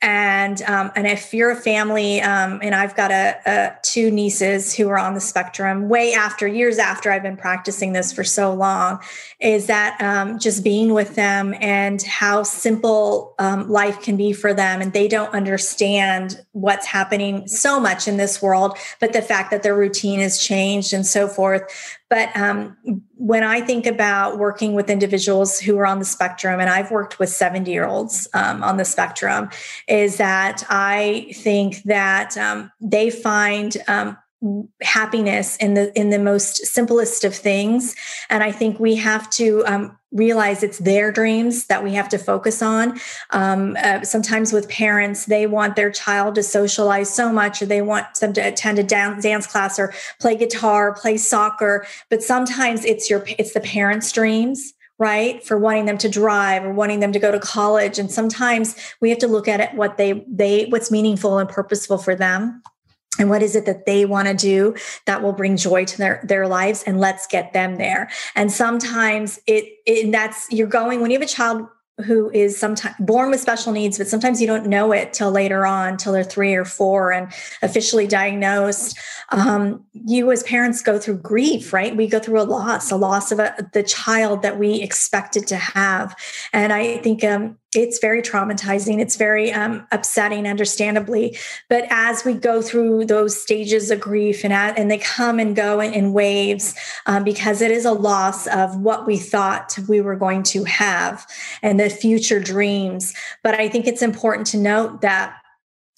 [0.00, 4.74] and um, and if you're a family um, and i've got a, a, two nieces
[4.74, 8.52] who are on the spectrum way after years after i've been practicing this for so
[8.54, 9.00] long
[9.40, 14.52] is that um, just being with them and how simple um, life can be for
[14.52, 14.80] them.
[14.80, 19.62] And they don't understand what's happening so much in this world but the fact that
[19.62, 21.62] their routine has changed and so forth
[22.10, 22.76] but um,
[23.16, 27.18] when I think about working with individuals who are on the spectrum, and I've worked
[27.18, 29.50] with 70 year olds um, on the spectrum,
[29.88, 34.16] is that I think that um, they find um,
[34.82, 37.96] happiness in the in the most simplest of things.
[38.30, 42.18] And i think we have to um, realize it's their dreams that we have to
[42.18, 42.98] focus on.
[43.30, 47.82] Um, uh, sometimes with parents they want their child to socialize so much or they
[47.82, 51.84] want them to attend a dance, dance class or play guitar play soccer.
[52.08, 55.44] But sometimes it's your it's the parents dreams right?
[55.44, 58.00] For wanting them to drive or wanting them to go to college.
[58.00, 61.98] And sometimes we have to look at it what they they what's meaningful and purposeful
[61.98, 62.62] for them
[63.18, 64.74] and what is it that they want to do
[65.06, 69.40] that will bring joy to their, their lives and let's get them there and sometimes
[69.46, 71.66] it, it that's you're going when you have a child
[72.04, 75.66] who is sometimes born with special needs, but sometimes you don't know it till later
[75.66, 78.96] on, till they're three or four and officially diagnosed.
[79.30, 81.96] Um, you as parents go through grief, right?
[81.96, 85.56] We go through a loss, a loss of a, the child that we expected to
[85.56, 86.14] have.
[86.52, 88.98] And I think um, it's very traumatizing.
[88.98, 91.36] It's very um, upsetting, understandably.
[91.68, 95.54] But as we go through those stages of grief and, at, and they come and
[95.54, 96.74] go in, in waves,
[97.06, 101.26] um, because it is a loss of what we thought we were going to have
[101.62, 103.12] and the future dreams.
[103.42, 105.36] But I think it's important to note that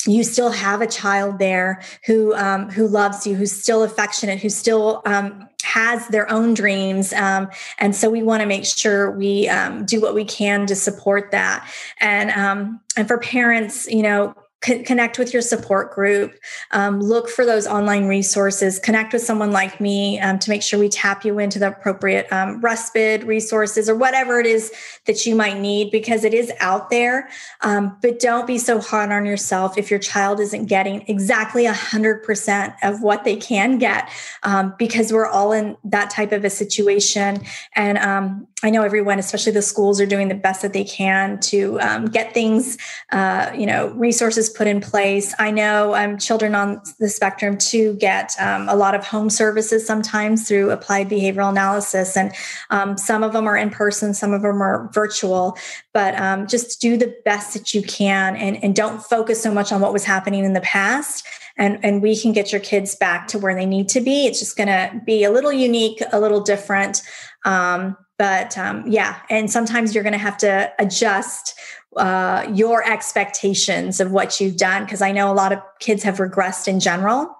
[0.07, 4.49] you still have a child there who um, who loves you, who's still affectionate, who
[4.49, 9.49] still um, has their own dreams, um, and so we want to make sure we
[9.49, 11.69] um, do what we can to support that.
[12.01, 16.39] And um, and for parents, you know, connect with your support group
[16.73, 20.79] um, look for those online resources connect with someone like me um, to make sure
[20.79, 24.73] we tap you into the appropriate um, respite resources or whatever it is
[25.07, 27.29] that you might need because it is out there.
[27.63, 32.75] Um, but don't be so hard on yourself if your child isn't getting exactly 100%
[32.83, 34.09] of what they can get
[34.43, 37.43] um, because we're all in that type of a situation.
[37.75, 41.41] And um, I know everyone, especially the schools, are doing the best that they can
[41.41, 42.77] to um, get things,
[43.13, 45.35] uh, you know, resources put in place.
[45.39, 49.87] I know um, children on the spectrum too get um, a lot of home services
[49.87, 52.33] sometimes through applied behavioral analysis, and
[52.71, 55.57] um, some of them are in person, some of them are virtual.
[55.93, 59.73] But um, just do the best that you can, and, and don't focus so much
[59.73, 61.27] on what was happening in the past.
[61.57, 64.27] And, and we can get your kids back to where they need to be.
[64.27, 67.03] It's just going to be a little unique, a little different.
[67.45, 71.59] Um, but um, yeah, and sometimes you're going to have to adjust
[71.97, 76.19] uh, your expectations of what you've done because I know a lot of kids have
[76.19, 77.35] regressed in general.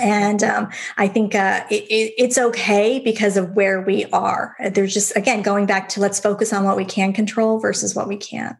[0.00, 4.56] And um, I think uh, it, it, it's okay because of where we are.
[4.72, 8.08] There's just, again, going back to let's focus on what we can control versus what
[8.08, 8.56] we can't.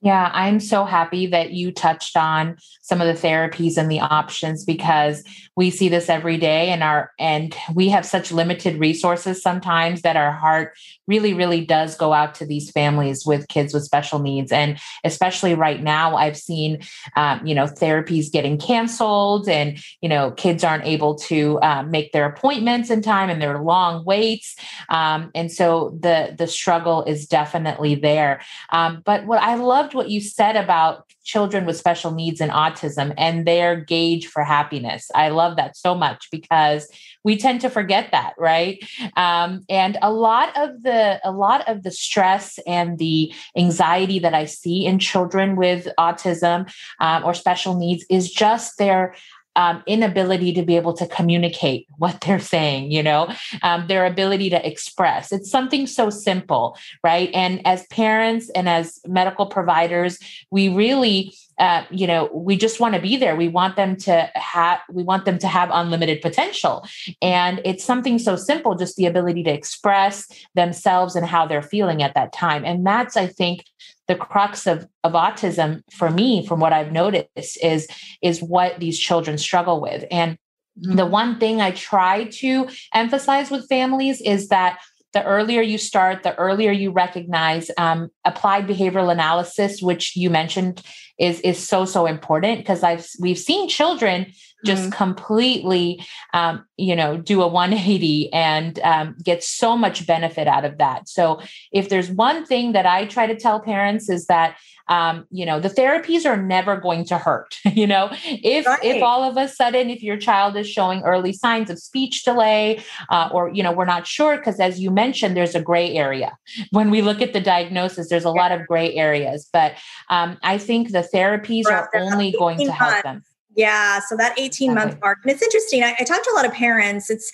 [0.00, 4.64] Yeah, I'm so happy that you touched on some of the therapies and the options
[4.64, 5.24] because
[5.56, 10.16] we see this every day and our and we have such limited resources sometimes that
[10.16, 10.76] our heart
[11.08, 14.52] really really does go out to these families with kids with special needs.
[14.52, 16.80] And especially right now I've seen
[17.16, 22.12] um, you know therapies getting canceled and you know kids aren't able to um, make
[22.12, 24.54] their appointments in time and there are long waits.
[24.90, 28.42] Um, and so the the struggle is definitely there.
[28.70, 32.52] Um, but what I love loved what you said about children with special needs and
[32.52, 35.10] autism and their gauge for happiness.
[35.14, 36.90] I love that so much because
[37.24, 38.82] we tend to forget that, right?
[39.16, 44.34] Um, and a lot of the a lot of the stress and the anxiety that
[44.34, 46.70] I see in children with autism
[47.00, 49.14] um, or special needs is just their
[49.58, 53.28] um, inability to be able to communicate what they're saying, you know,
[53.62, 55.32] um, their ability to express.
[55.32, 57.28] It's something so simple, right?
[57.34, 60.18] And as parents and as medical providers,
[60.50, 63.36] we really uh, you know we just want to be there.
[63.36, 66.86] We want them to have we want them to have unlimited potential.
[67.20, 72.02] And it's something so simple just the ability to express themselves and how they're feeling
[72.02, 72.64] at that time.
[72.64, 73.64] And that's i think
[74.06, 77.86] the crux of, of autism for me from what i've noticed is
[78.22, 80.04] is what these children struggle with.
[80.10, 80.38] And
[80.80, 80.96] mm-hmm.
[80.96, 84.78] the one thing i try to emphasize with families is that
[85.14, 90.82] the earlier you start, the earlier you recognize um, applied behavioral analysis, which you mentioned
[91.18, 94.32] is is so so important because I've we've seen children
[94.64, 94.92] just mm-hmm.
[94.92, 96.04] completely
[96.34, 101.08] um, you know do a 180 and um, get so much benefit out of that.
[101.08, 101.40] So
[101.72, 104.56] if there's one thing that I try to tell parents is that
[104.88, 108.82] um, you know the therapies are never going to hurt you know if right.
[108.82, 112.82] if all of a sudden if your child is showing early signs of speech delay
[113.10, 116.36] uh, or you know we're not sure because as you mentioned there's a gray area
[116.70, 118.32] when we look at the diagnosis there's a yeah.
[118.32, 119.74] lot of gray areas but
[120.08, 123.22] um, i think the therapies are only going to help them
[123.56, 126.46] yeah so that 18 month mark and it's interesting I, I talk to a lot
[126.46, 127.32] of parents it's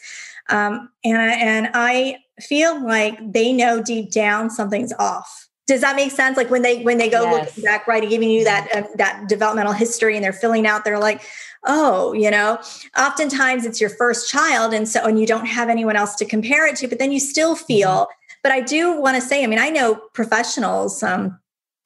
[0.50, 6.10] um, and and i feel like they know deep down something's off does that make
[6.10, 6.36] sense?
[6.36, 7.46] Like when they when they go yes.
[7.46, 10.84] looking back, right, and giving you that uh, that developmental history, and they're filling out,
[10.84, 11.22] they're like,
[11.64, 12.58] oh, you know.
[12.98, 16.66] Oftentimes it's your first child, and so and you don't have anyone else to compare
[16.66, 17.88] it to, but then you still feel.
[17.88, 18.34] Mm-hmm.
[18.42, 21.38] But I do want to say, I mean, I know professionals, um,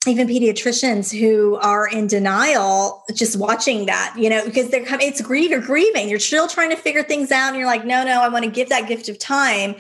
[0.07, 5.21] even pediatricians who are in denial just watching that you know because they're coming it's
[5.21, 8.23] grief you're grieving you're still trying to figure things out and you're like no no
[8.23, 9.75] i want to give that gift of time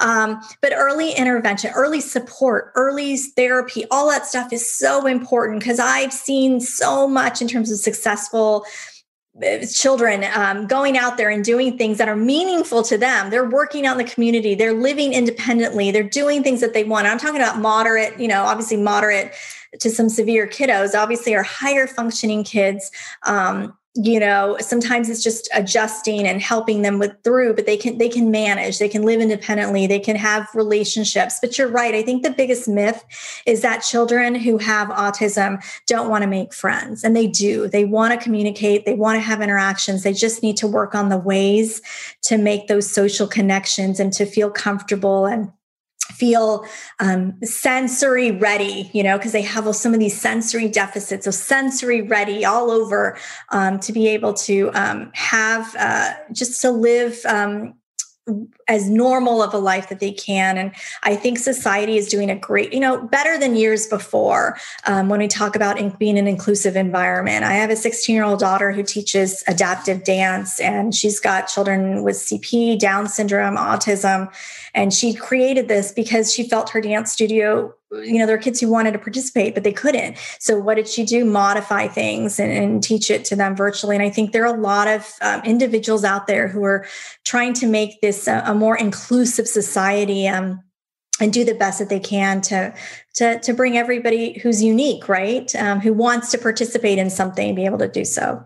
[0.00, 5.78] um, but early intervention, early support, early therapy, all that stuff is so important because
[5.78, 8.64] I've seen so much in terms of successful
[9.44, 13.30] uh, children um, going out there and doing things that are meaningful to them.
[13.30, 14.54] They're working out in the community.
[14.54, 15.90] They're living independently.
[15.90, 17.06] They're doing things that they want.
[17.06, 19.32] I'm talking about moderate, you know, obviously moderate
[19.78, 20.94] to some severe kiddos.
[20.94, 22.90] Obviously, are higher functioning kids.
[23.24, 27.98] Um, you know sometimes it's just adjusting and helping them with through but they can
[27.98, 32.02] they can manage they can live independently they can have relationships but you're right i
[32.02, 33.04] think the biggest myth
[33.46, 37.84] is that children who have autism don't want to make friends and they do they
[37.84, 41.18] want to communicate they want to have interactions they just need to work on the
[41.18, 41.82] ways
[42.22, 45.50] to make those social connections and to feel comfortable and
[46.10, 46.64] feel
[46.98, 51.24] um, sensory ready, you know, because they have some of these sensory deficits.
[51.24, 53.16] So, sensory ready all over
[53.50, 57.74] um, to be able to um, have uh, just to live um,
[58.68, 60.56] as normal of a life that they can.
[60.56, 60.72] And
[61.02, 65.20] I think society is doing a great, you know, better than years before um, when
[65.20, 67.44] we talk about in, being an inclusive environment.
[67.44, 72.02] I have a 16 year old daughter who teaches adaptive dance, and she's got children
[72.02, 74.32] with CP, Down syndrome, autism.
[74.74, 78.60] And she created this because she felt her dance studio you know there are kids
[78.60, 80.16] who wanted to participate but they couldn't.
[80.38, 81.24] So what did she do?
[81.24, 83.96] Modify things and, and teach it to them virtually.
[83.96, 86.86] And i think there are a lot of um, individuals out there who are
[87.24, 90.62] trying to make this a, a more inclusive society um,
[91.20, 92.72] and do the best that they can to
[93.14, 95.54] to to bring everybody who's unique right?
[95.56, 98.42] Um, who wants to participate in something be able to do so.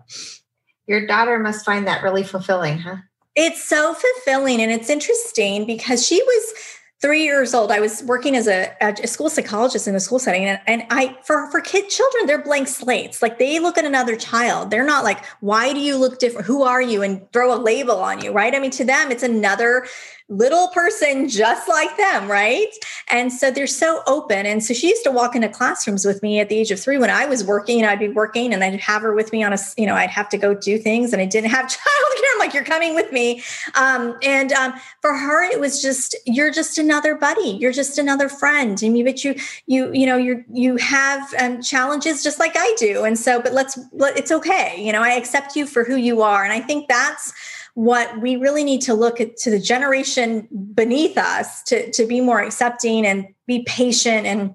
[0.87, 2.97] Your daughter must find that really fulfilling huh?
[3.35, 6.53] It's so fulfilling and it's interesting because she was
[7.01, 10.45] three years old i was working as a, a school psychologist in a school setting
[10.45, 13.21] and, and i for for kid children they're blank slates.
[13.21, 14.69] Like they look at another child.
[14.69, 16.47] They're not like why do you look different?
[16.47, 16.95] Who are you?
[16.95, 18.55] and throw a label on you right?
[18.55, 19.85] I mean to them it's another
[20.27, 22.73] little person just like them, right?
[23.09, 24.47] And so they're so open.
[24.47, 26.97] And so she used to walk into classrooms with me at the age of three
[26.97, 27.85] when I was working.
[27.85, 30.27] I'd be working and I'd have her with me on a, you know, I'd have
[30.29, 32.23] to go do things and I didn't have childcare.
[32.33, 33.43] I'm like, you're coming with me.
[33.75, 37.57] Um, and um, for her, it was just, you're just another buddy.
[37.59, 38.79] You're just another friend.
[38.83, 39.35] I mean, but you,
[39.67, 43.03] you, you know, you you have um, challenges just like I do.
[43.03, 44.83] And so, but let's, let, it's okay.
[44.83, 46.43] You know, I accept you for who you are.
[46.43, 47.31] And I think that's,
[47.75, 52.21] what we really need to look at to the generation beneath us to, to be
[52.21, 54.53] more accepting and be patient and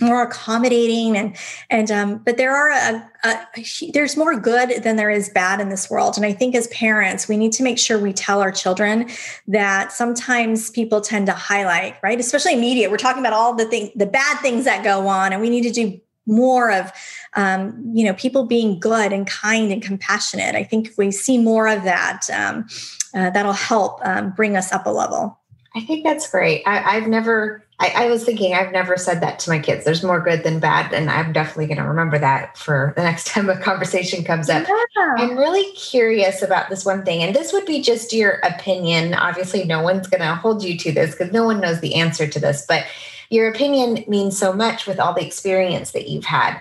[0.00, 1.34] more accommodating and
[1.70, 5.70] and um, but there are a, a, there's more good than there is bad in
[5.70, 6.18] this world.
[6.18, 9.08] And i think as parents we need to make sure we tell our children
[9.46, 12.20] that sometimes people tend to highlight right?
[12.20, 15.40] Especially media we're talking about all the thing the bad things that go on and
[15.40, 16.92] we need to do more of
[17.34, 20.54] um, you know people being good and kind and compassionate.
[20.54, 22.66] I think if we see more of that um,
[23.14, 25.38] uh, that'll help um, bring us up a level.
[25.76, 26.62] I think that's great.
[26.66, 29.84] I, have never I, I, was thinking i've never said that to my kids.
[29.84, 33.26] There's more good than bad and i'm definitely going to remember that for the next
[33.28, 34.66] time a conversation comes up.
[34.96, 35.14] Yeah.
[35.18, 39.12] i'm really curious about this one thing and this would be just your opinion.
[39.12, 42.26] Obviously no one's going to hold you to this because no one knows the answer
[42.26, 42.86] to this but
[43.30, 46.60] your opinion means so much with all the experience that you've had.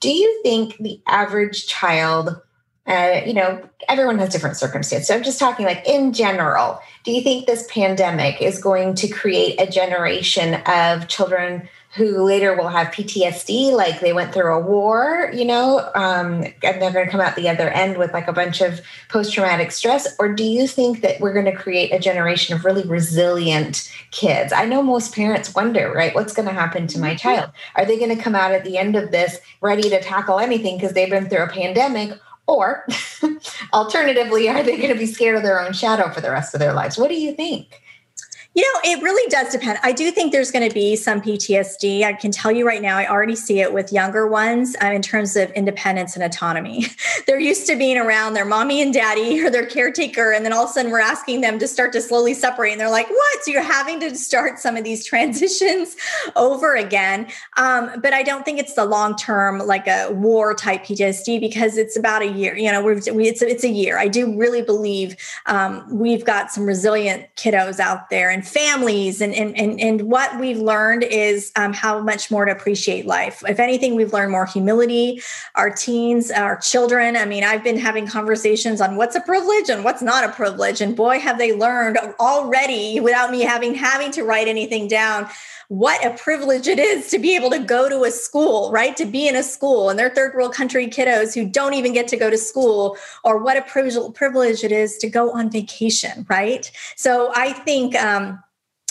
[0.00, 2.40] Do you think the average child,
[2.86, 5.08] uh, you know, everyone has different circumstances.
[5.08, 9.08] So I'm just talking like in general, do you think this pandemic is going to
[9.08, 14.60] create a generation of children who later will have PTSD, like they went through a
[14.60, 18.28] war, you know, um, and they're going to come out the other end with like
[18.28, 20.14] a bunch of post traumatic stress?
[20.20, 24.52] Or do you think that we're going to create a generation of really resilient kids?
[24.52, 27.16] I know most parents wonder, right, what's going to happen to my mm-hmm.
[27.16, 27.50] child?
[27.74, 30.76] Are they going to come out at the end of this ready to tackle anything
[30.76, 32.16] because they've been through a pandemic?
[32.46, 32.86] Or
[33.72, 36.60] alternatively, are they going to be scared of their own shadow for the rest of
[36.60, 36.98] their lives?
[36.98, 37.80] What do you think?
[38.52, 39.78] You know, it really does depend.
[39.84, 42.02] I do think there's going to be some PTSD.
[42.02, 45.02] I can tell you right now, I already see it with younger ones uh, in
[45.02, 46.86] terms of independence and autonomy.
[47.28, 50.64] They're used to being around their mommy and daddy or their caretaker, and then all
[50.64, 52.72] of a sudden we're asking them to start to slowly separate.
[52.72, 53.42] And they're like, what?
[53.44, 55.94] So you're having to start some of these transitions
[56.34, 57.28] over again.
[57.56, 61.76] Um, but I don't think it's the long term, like a war type PTSD, because
[61.76, 62.56] it's about a year.
[62.56, 63.96] You know, we've, we, it's, it's a year.
[63.96, 65.14] I do really believe
[65.46, 68.39] um, we've got some resilient kiddos out there.
[68.40, 72.52] And families and and and, and what we've learned is um, how much more to
[72.52, 73.42] appreciate life.
[73.46, 75.22] If anything we've learned more humility
[75.56, 77.16] our teens our children.
[77.16, 80.80] I mean i've been having conversations on what's a privilege and what's not a privilege
[80.80, 85.28] and boy have they learned already without me having having to write anything down
[85.70, 88.96] what a privilege it is to be able to go to a school, right?
[88.96, 92.08] To be in a school and they're third world country kiddos who don't even get
[92.08, 96.68] to go to school, or what a privilege it is to go on vacation, right?
[96.96, 98.42] So I think, um,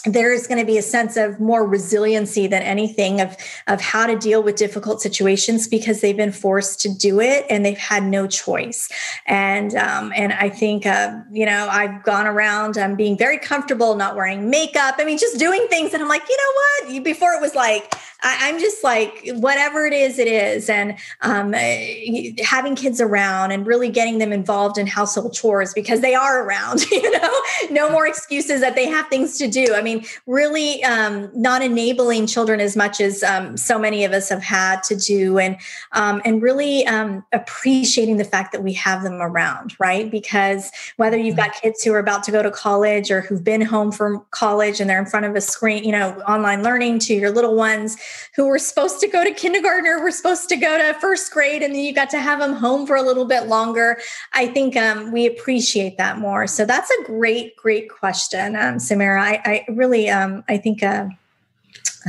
[0.06, 3.36] there is going to be a sense of more resiliency than anything of
[3.68, 7.66] of how to deal with difficult situations because they've been forced to do it and
[7.66, 8.90] they've had no choice.
[9.26, 13.38] And um, and I think uh, you know I've gone around I'm um, being very
[13.38, 14.96] comfortable not wearing makeup.
[14.98, 17.04] I mean just doing things that I'm like you know what?
[17.04, 21.54] Before it was like I, am just like whatever it is it is and um,
[21.54, 26.44] eh, having kids around and really getting them involved in household chores because they are
[26.44, 30.84] around you know no more excuses that they have things to do I mean really
[30.84, 34.96] um, not enabling children as much as um, so many of us have had to
[34.96, 35.58] do, and
[35.92, 40.10] um, and really um, appreciating the fact that we have them around, right?
[40.10, 41.68] Because whether you've got mm-hmm.
[41.68, 44.90] kids who are about to go to college or who've been home from college and
[44.90, 47.98] they're in front of a screen, you know, online learning, to your little ones
[48.36, 51.64] who were supposed to go to kindergarten or were supposed to go to first grade,
[51.64, 54.00] and then you got to have them home for a little bit longer.
[54.34, 56.48] I think um, we appreciate that more.
[56.48, 59.22] So that's a great, great question, um, Samara.
[59.22, 61.08] I, I really, um, I think, uh,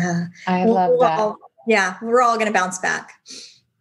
[0.02, 1.18] uh, I love we'll, that.
[1.18, 3.12] All, yeah, we're all going to bounce back.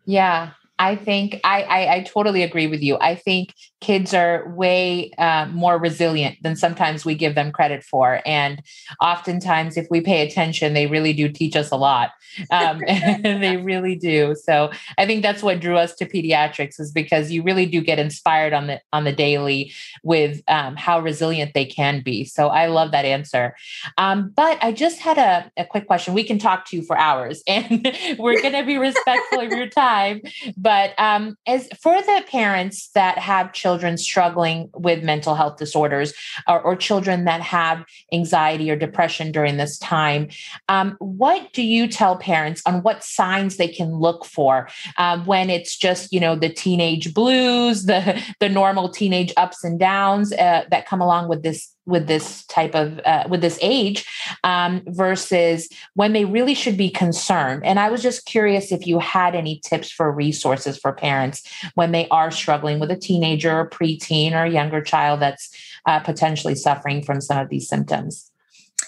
[0.06, 2.98] Yeah, I think I, I, I totally agree with you.
[3.00, 8.22] I think kids are way uh, more resilient than sometimes we give them credit for.
[8.26, 8.62] And
[9.02, 12.12] oftentimes, if we pay attention, they really do teach us a lot.
[12.52, 14.36] Um, they really do.
[14.36, 18.00] So I think that's what drew us to pediatrics is because you really do get
[18.00, 19.74] inspired on the on the daily
[20.04, 22.26] with um, how resilient they can be.
[22.26, 23.56] So I love that answer.
[23.98, 26.14] Um, but I just had a, a quick question.
[26.14, 29.68] We can talk to you for hours, and we're going to be respectful of your
[29.68, 30.22] time.
[30.58, 36.12] But um, as for the parents that have children children struggling with mental health disorders
[36.48, 40.28] or, or children that have anxiety or depression during this time.
[40.70, 44.68] Um, what do you tell parents on what signs they can look for
[44.98, 49.80] um, when it's just, you know, the teenage blues, the, the normal teenage ups and
[49.80, 54.06] downs uh, that come along with this with this type of uh, with this age
[54.44, 59.00] um, versus when they really should be concerned and i was just curious if you
[59.00, 61.44] had any tips for resources for parents
[61.76, 65.50] when they are struggling with a teenager or preteen or a younger child that's
[65.86, 68.32] uh, potentially suffering from some of these symptoms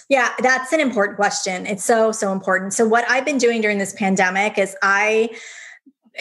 [0.10, 1.66] yeah, that's an important question.
[1.66, 2.74] It's so, so important.
[2.74, 5.30] So, what I've been doing during this pandemic is I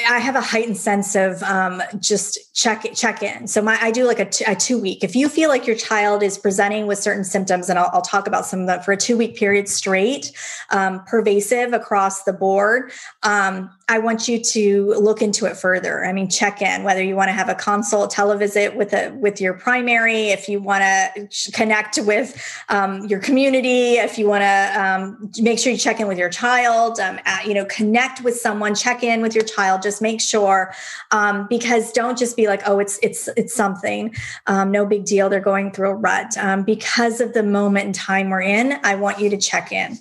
[0.08, 3.46] I have a heightened sense of um, just check check in.
[3.46, 5.02] So my I do like a, t- a two week.
[5.02, 8.26] If you feel like your child is presenting with certain symptoms, and I'll, I'll talk
[8.26, 10.32] about some of that for a two week period straight,
[10.70, 12.92] um, pervasive across the board.
[13.22, 16.04] Um, I want you to look into it further.
[16.04, 19.40] I mean, check in whether you want to have a consult, televisit with a with
[19.40, 24.80] your primary, if you want to connect with um, your community, if you want to
[24.80, 28.36] um, make sure you check in with your child, um, at, you know, connect with
[28.36, 29.82] someone, check in with your child.
[29.82, 30.72] Just make sure
[31.10, 34.14] um, because don't just be like, oh, it's it's it's something,
[34.46, 35.28] um, no big deal.
[35.28, 38.78] They're going through a rut um, because of the moment in time we're in.
[38.84, 39.98] I want you to check in.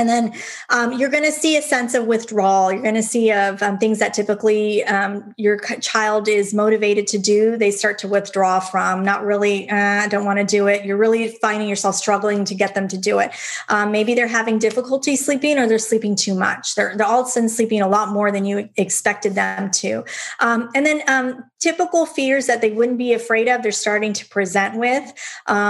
[0.00, 0.32] And then
[0.70, 2.72] um, you're going to see a sense of withdrawal.
[2.72, 7.18] You're going to see of um, things that typically um, your child is motivated to
[7.18, 7.58] do.
[7.58, 9.04] They start to withdraw from.
[9.04, 9.68] Not really.
[9.68, 10.86] Uh, I don't want to do it.
[10.86, 13.30] You're really finding yourself struggling to get them to do it.
[13.68, 16.74] Um, maybe they're having difficulty sleeping, or they're sleeping too much.
[16.74, 20.04] They're, they're all of a sudden sleeping a lot more than you expected them to.
[20.40, 23.62] Um, and then um, typical fears that they wouldn't be afraid of.
[23.62, 25.12] They're starting to present with.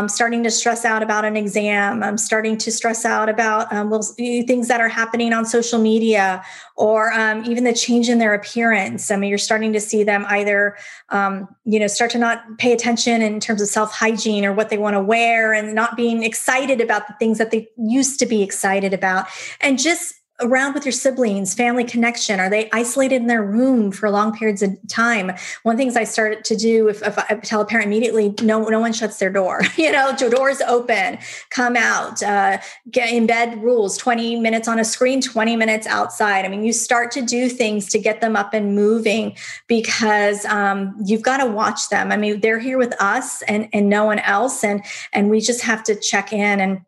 [0.09, 2.05] starting to stress out about an exam.
[2.05, 4.03] I'm starting to stress out about well
[4.47, 6.43] things that are happening on social media
[6.77, 9.11] or um, even the change in their appearance.
[9.11, 10.77] I mean, you're starting to see them either,
[11.11, 14.71] um, you know, start to not pay attention in terms of self hygiene or what
[14.71, 18.27] they want to wear and not being excited about the things that they used to
[18.27, 19.27] be excited about.
[19.61, 22.41] And just around with your siblings, family connection?
[22.41, 25.33] Are they isolated in their room for long periods of time?
[25.63, 28.35] One of the things I started to do, if, if I tell a parent immediately,
[28.43, 29.63] no, no one shuts their door.
[29.77, 31.19] you know, your doors open,
[31.51, 32.59] come out, uh,
[32.91, 36.45] get in bed rules, 20 minutes on a screen, 20 minutes outside.
[36.45, 39.37] I mean, you start to do things to get them up and moving
[39.67, 42.13] because um, you've got to watch them.
[42.13, 44.65] I mean, they're here with us and, and no one else.
[44.65, 46.81] And, and we just have to check in and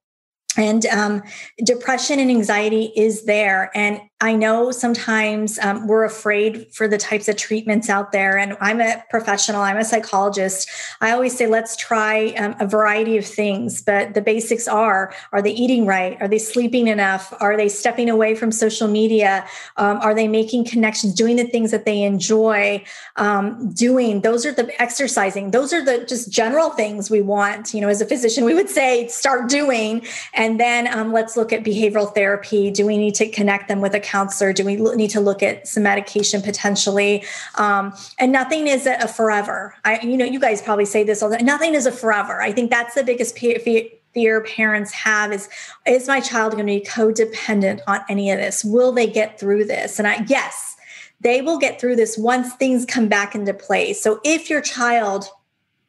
[0.57, 1.23] and um,
[1.65, 3.71] depression and anxiety is there.
[3.75, 8.39] And I know sometimes um, we're afraid for the types of treatments out there.
[8.39, 10.71] And I'm a professional, I'm a psychologist.
[11.01, 13.83] I always say, let's try um, a variety of things.
[13.83, 16.17] But the basics are are they eating right?
[16.23, 17.35] Are they sleeping enough?
[17.41, 19.45] Are they stepping away from social media?
[19.77, 22.85] Um, are they making connections, doing the things that they enjoy
[23.17, 24.21] um, doing?
[24.21, 25.51] Those are the exercising.
[25.51, 27.75] Those are the just general things we want.
[27.75, 30.07] You know, as a physician, we would say start doing.
[30.33, 32.71] And then um, let's look at behavioral therapy.
[32.71, 34.53] Do we need to connect them with a counselor?
[34.53, 37.25] Do we need to look at some medication potentially?
[37.57, 39.75] Um, and nothing is a, forever.
[39.85, 41.47] I, you know, you guys probably say this all the time.
[41.47, 42.43] Nothing is a forever.
[42.43, 43.59] I think that's the biggest fear,
[44.13, 45.49] fear parents have is
[45.87, 49.65] is my child going to be codependent on any of this will they get through
[49.65, 50.77] this and i yes
[51.23, 55.31] they will get through this once things come back into place so if your child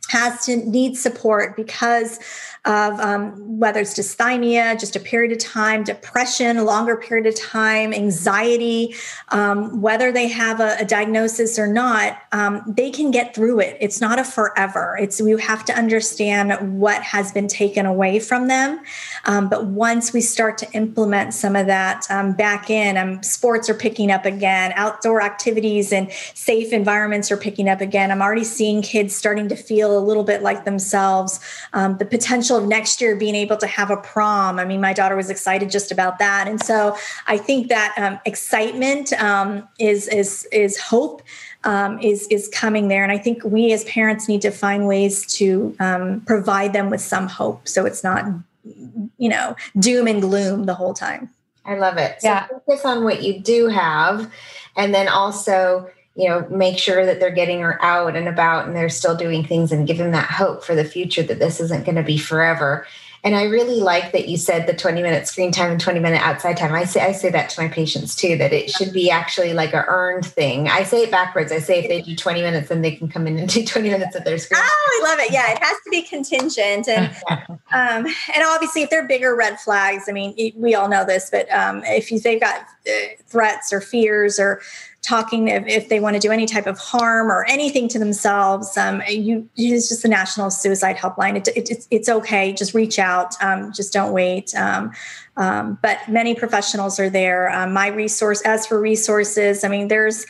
[0.09, 2.19] has to need support because
[2.65, 7.35] of um, whether it's dysthymia, just a period of time, depression, a longer period of
[7.35, 8.95] time, anxiety,
[9.29, 13.77] um, whether they have a, a diagnosis or not, um, they can get through it.
[13.81, 14.97] It's not a forever.
[14.99, 18.79] It's you have to understand what has been taken away from them.
[19.25, 23.69] Um, but once we start to implement some of that um, back in, um, sports
[23.69, 28.09] are picking up again, outdoor activities and safe environments are picking up again.
[28.09, 31.41] I'm already seeing kids starting to feel a little bit like themselves.
[31.73, 34.59] the potential potential of next year being able to have a prom.
[34.59, 36.95] I mean, my daughter was excited just about that, and so
[37.27, 41.21] I think that um, excitement um, is is is hope.
[41.65, 45.25] Um, is is coming there, and I think we as parents need to find ways
[45.37, 48.25] to um, provide them with some hope, so it's not,
[49.17, 51.29] you know, doom and gloom the whole time.
[51.65, 52.21] I love it.
[52.21, 52.47] So yeah.
[52.47, 54.29] focus on what you do have,
[54.75, 58.75] and then also you know make sure that they're getting her out and about and
[58.75, 61.85] they're still doing things and give them that hope for the future that this isn't
[61.85, 62.85] going to be forever
[63.25, 66.21] and I really like that you said the 20 minute screen time and 20 minute
[66.21, 66.73] outside time.
[66.73, 69.73] I say I say that to my patients too, that it should be actually like
[69.73, 70.67] a earned thing.
[70.67, 71.49] I say it backwards.
[71.51, 73.89] I say if they do 20 minutes, then they can come in and do 20
[73.89, 74.61] minutes of their screen.
[74.61, 75.31] Oh, I love it.
[75.31, 76.89] Yeah, it has to be contingent.
[76.89, 81.29] And um, and obviously if they're bigger red flags, I mean, we all know this,
[81.29, 82.91] but um, if you, they've got uh,
[83.25, 84.61] threats or fears or
[85.03, 88.77] talking if, if, they want to do any type of harm or anything to themselves
[88.77, 91.35] um, you it's just the national suicide helpline.
[91.35, 94.91] It, it, it's, it's okay just reach out um, just don't wait um,
[95.37, 97.49] um but many professionals are there.
[97.49, 100.25] Um, my resource as for resources i mean there's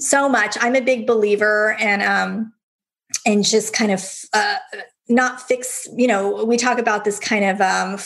[0.00, 0.56] so much.
[0.60, 2.52] I'm a big believer and um,
[3.26, 4.56] and just kind of uh,
[5.08, 7.98] not fix you know we talk about this kind of um,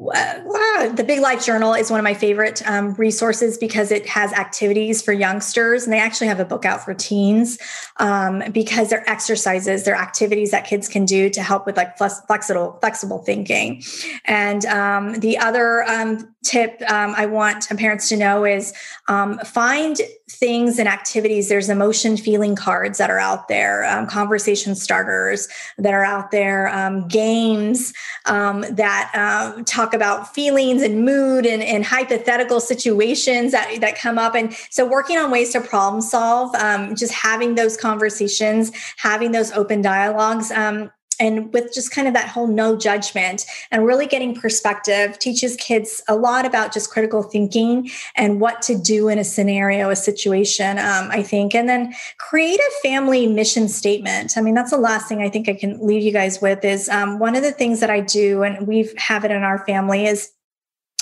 [0.00, 5.02] the Big Life Journal is one of my favorite um, resources because it has activities
[5.02, 7.58] for youngsters, and they actually have a book out for teens
[7.98, 12.78] um, because they're exercises, they're activities that kids can do to help with like flexible
[12.80, 13.82] flexible thinking.
[14.24, 18.72] And um, the other um, tip um, I want parents to know is
[19.08, 21.48] um, find things and activities.
[21.48, 26.68] There's emotion feeling cards that are out there, conversation starters that are out there,
[27.08, 27.92] games
[28.24, 34.34] that talk talk about feelings and mood and, and hypothetical situations that, that come up.
[34.34, 39.52] And so working on ways to problem solve, um, just having those conversations, having those
[39.52, 40.90] open dialogues, um,
[41.20, 46.02] and with just kind of that whole no judgment and really getting perspective teaches kids
[46.08, 50.78] a lot about just critical thinking and what to do in a scenario a situation
[50.78, 51.54] um, i think.
[51.54, 54.36] And then create a family mission statement.
[54.36, 56.88] I mean that's the last thing i think i can leave you guys with is
[56.88, 60.06] um, one of the things that i do and we have it in our family
[60.06, 60.32] is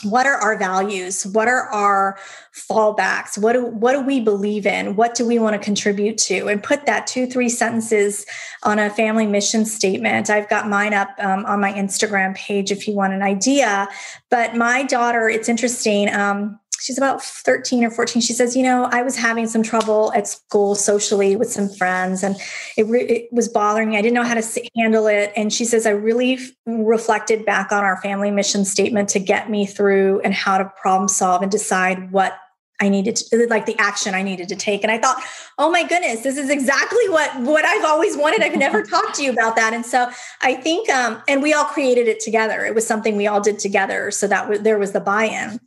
[0.04, 1.26] what are our values?
[1.26, 2.18] What are our
[2.54, 3.36] fallbacks?
[3.36, 4.94] What do what do we believe in?
[4.94, 6.46] What do we want to contribute to?
[6.46, 8.24] And put that two three sentences
[8.62, 10.30] on a family mission statement.
[10.30, 13.88] I've got mine up um, on my instagram page if you want an idea.
[14.30, 18.84] But my daughter it's interesting um, she's about 13 or 14 she says you know
[18.92, 22.36] i was having some trouble at school socially with some friends and
[22.76, 25.64] it, re- it was bothering me i didn't know how to handle it and she
[25.64, 30.20] says i really f- reflected back on our family mission statement to get me through
[30.20, 32.38] and how to problem solve and decide what
[32.80, 34.84] I needed to like the action I needed to take.
[34.84, 35.20] And I thought,
[35.58, 38.42] oh my goodness, this is exactly what what I've always wanted.
[38.42, 39.74] I've never talked to you about that.
[39.74, 40.10] And so
[40.42, 42.64] I think um, and we all created it together.
[42.64, 44.10] It was something we all did together.
[44.10, 45.60] So that w- there was the buy-in.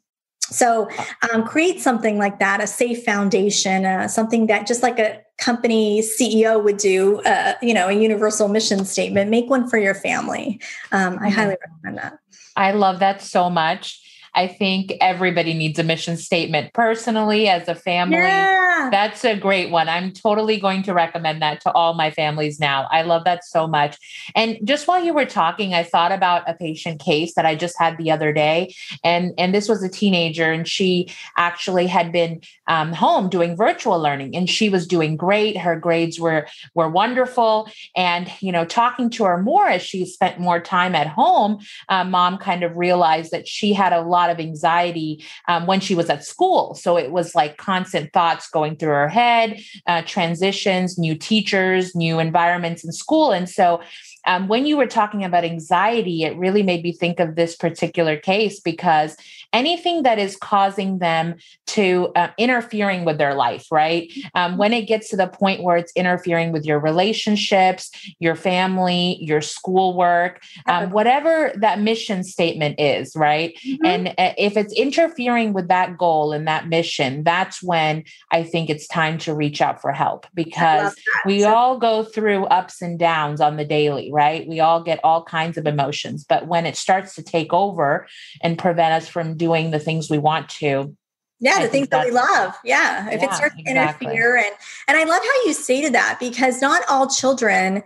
[0.51, 0.89] So
[1.31, 6.01] um, create something like that, a safe foundation, uh, something that just like a company
[6.01, 10.59] CEO would do, uh, you know, a universal mission statement, make one for your family.
[10.91, 11.29] Um, I mm-hmm.
[11.29, 12.19] highly recommend that.
[12.55, 13.99] I love that so much.
[14.33, 18.17] I think everybody needs a mission statement personally as a family.
[18.17, 18.89] Yeah.
[18.91, 19.89] That's a great one.
[19.89, 22.87] I'm totally going to recommend that to all my families now.
[22.91, 23.97] I love that so much.
[24.35, 27.77] And just while you were talking, I thought about a patient case that I just
[27.77, 28.73] had the other day.
[29.03, 33.99] And, and this was a teenager, and she actually had been um, home doing virtual
[33.99, 35.57] learning and she was doing great.
[35.57, 37.69] Her grades were, were wonderful.
[37.95, 41.59] And, you know, talking to her more as she spent more time at home,
[41.89, 45.79] uh, mom kind of realized that she had a lot lot of anxiety um, when
[45.79, 46.75] she was at school.
[46.75, 52.19] So it was like constant thoughts going through her head, uh, transitions, new teachers, new
[52.19, 53.31] environments in school.
[53.31, 53.81] And so
[54.25, 58.17] um, when you were talking about anxiety, it really made me think of this particular
[58.17, 59.17] case because
[59.53, 61.35] anything that is causing them
[61.67, 64.11] to uh, interfering with their life, right?
[64.35, 69.17] Um, when it gets to the point where it's interfering with your relationships, your family,
[69.21, 73.57] your schoolwork, um, whatever that mission statement is, right?
[73.65, 73.85] Mm-hmm.
[73.85, 78.69] And uh, if it's interfering with that goal and that mission, that's when I think
[78.69, 80.95] it's time to reach out for help because
[81.25, 84.47] we all go through ups and downs on the daily, right?
[84.47, 88.07] We all get all kinds of emotions, but when it starts to take over
[88.41, 90.95] and prevent us from doing the things we want to
[91.43, 94.07] yeah the things that we love yeah if yeah, it starts to exactly.
[94.07, 94.53] interfere and
[94.87, 97.83] and i love how you stated that because not all children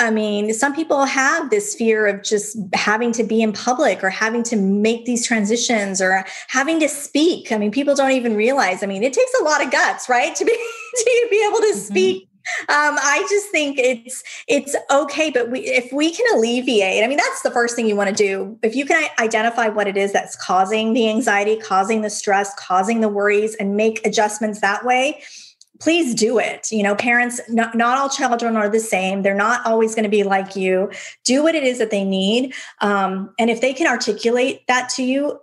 [0.00, 4.10] I mean, some people have this fear of just having to be in public or
[4.10, 7.50] having to make these transitions or having to speak.
[7.50, 8.84] I mean, people don't even realize.
[8.84, 10.52] I mean, it takes a lot of guts, right, to be
[10.96, 11.80] to be able to mm-hmm.
[11.80, 12.28] speak
[12.62, 17.18] um, I just think it's it's okay, but we, if we can alleviate, I mean,
[17.18, 18.58] that's the first thing you want to do.
[18.62, 23.00] If you can identify what it is that's causing the anxiety, causing the stress, causing
[23.00, 25.22] the worries, and make adjustments that way,
[25.80, 26.70] please do it.
[26.72, 29.22] You know, parents, not, not all children are the same.
[29.22, 30.90] They're not always going to be like you.
[31.24, 32.54] Do what it is that they need.
[32.80, 35.40] Um, and if they can articulate that to you,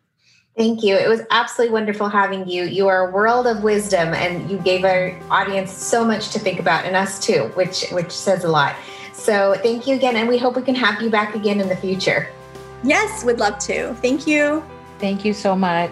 [0.56, 0.96] Thank you.
[0.96, 2.66] It was absolutely wonderful having you.
[2.66, 6.60] You are a world of wisdom and you gave our audience so much to think
[6.60, 8.76] about and us too, which which says a lot.
[9.14, 11.78] So thank you again and we hope we can have you back again in the
[11.78, 12.30] future.
[12.84, 13.96] Yes, we'd love to.
[13.96, 14.64] Thank you.
[15.00, 15.90] Thank you so much.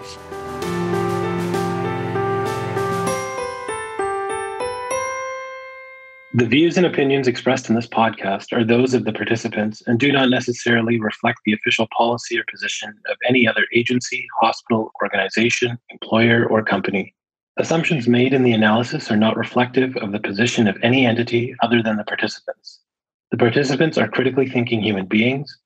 [6.36, 10.12] The views and opinions expressed in this podcast are those of the participants and do
[10.12, 16.44] not necessarily reflect the official policy or position of any other agency, hospital, organization, employer,
[16.44, 17.14] or company.
[17.56, 21.82] Assumptions made in the analysis are not reflective of the position of any entity other
[21.82, 22.80] than the participants.
[23.30, 25.56] The participants are critically thinking human beings.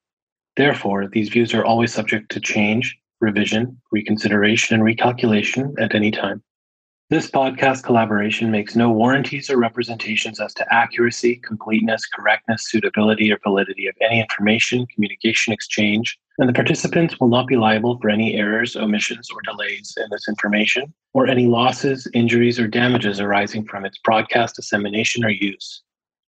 [0.56, 6.44] Therefore, these views are always subject to change, revision, reconsideration, and recalculation at any time.
[7.10, 13.38] This podcast collaboration makes no warranties or representations as to accuracy, completeness, correctness, suitability, or
[13.42, 18.36] validity of any information, communication exchange, and the participants will not be liable for any
[18.36, 23.84] errors, omissions, or delays in this information, or any losses, injuries, or damages arising from
[23.84, 25.82] its broadcast, dissemination, or use.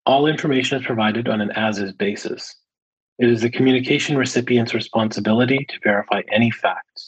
[0.04, 2.54] All information is provided on an as is basis.
[3.18, 7.05] It is the communication recipient's responsibility to verify any facts.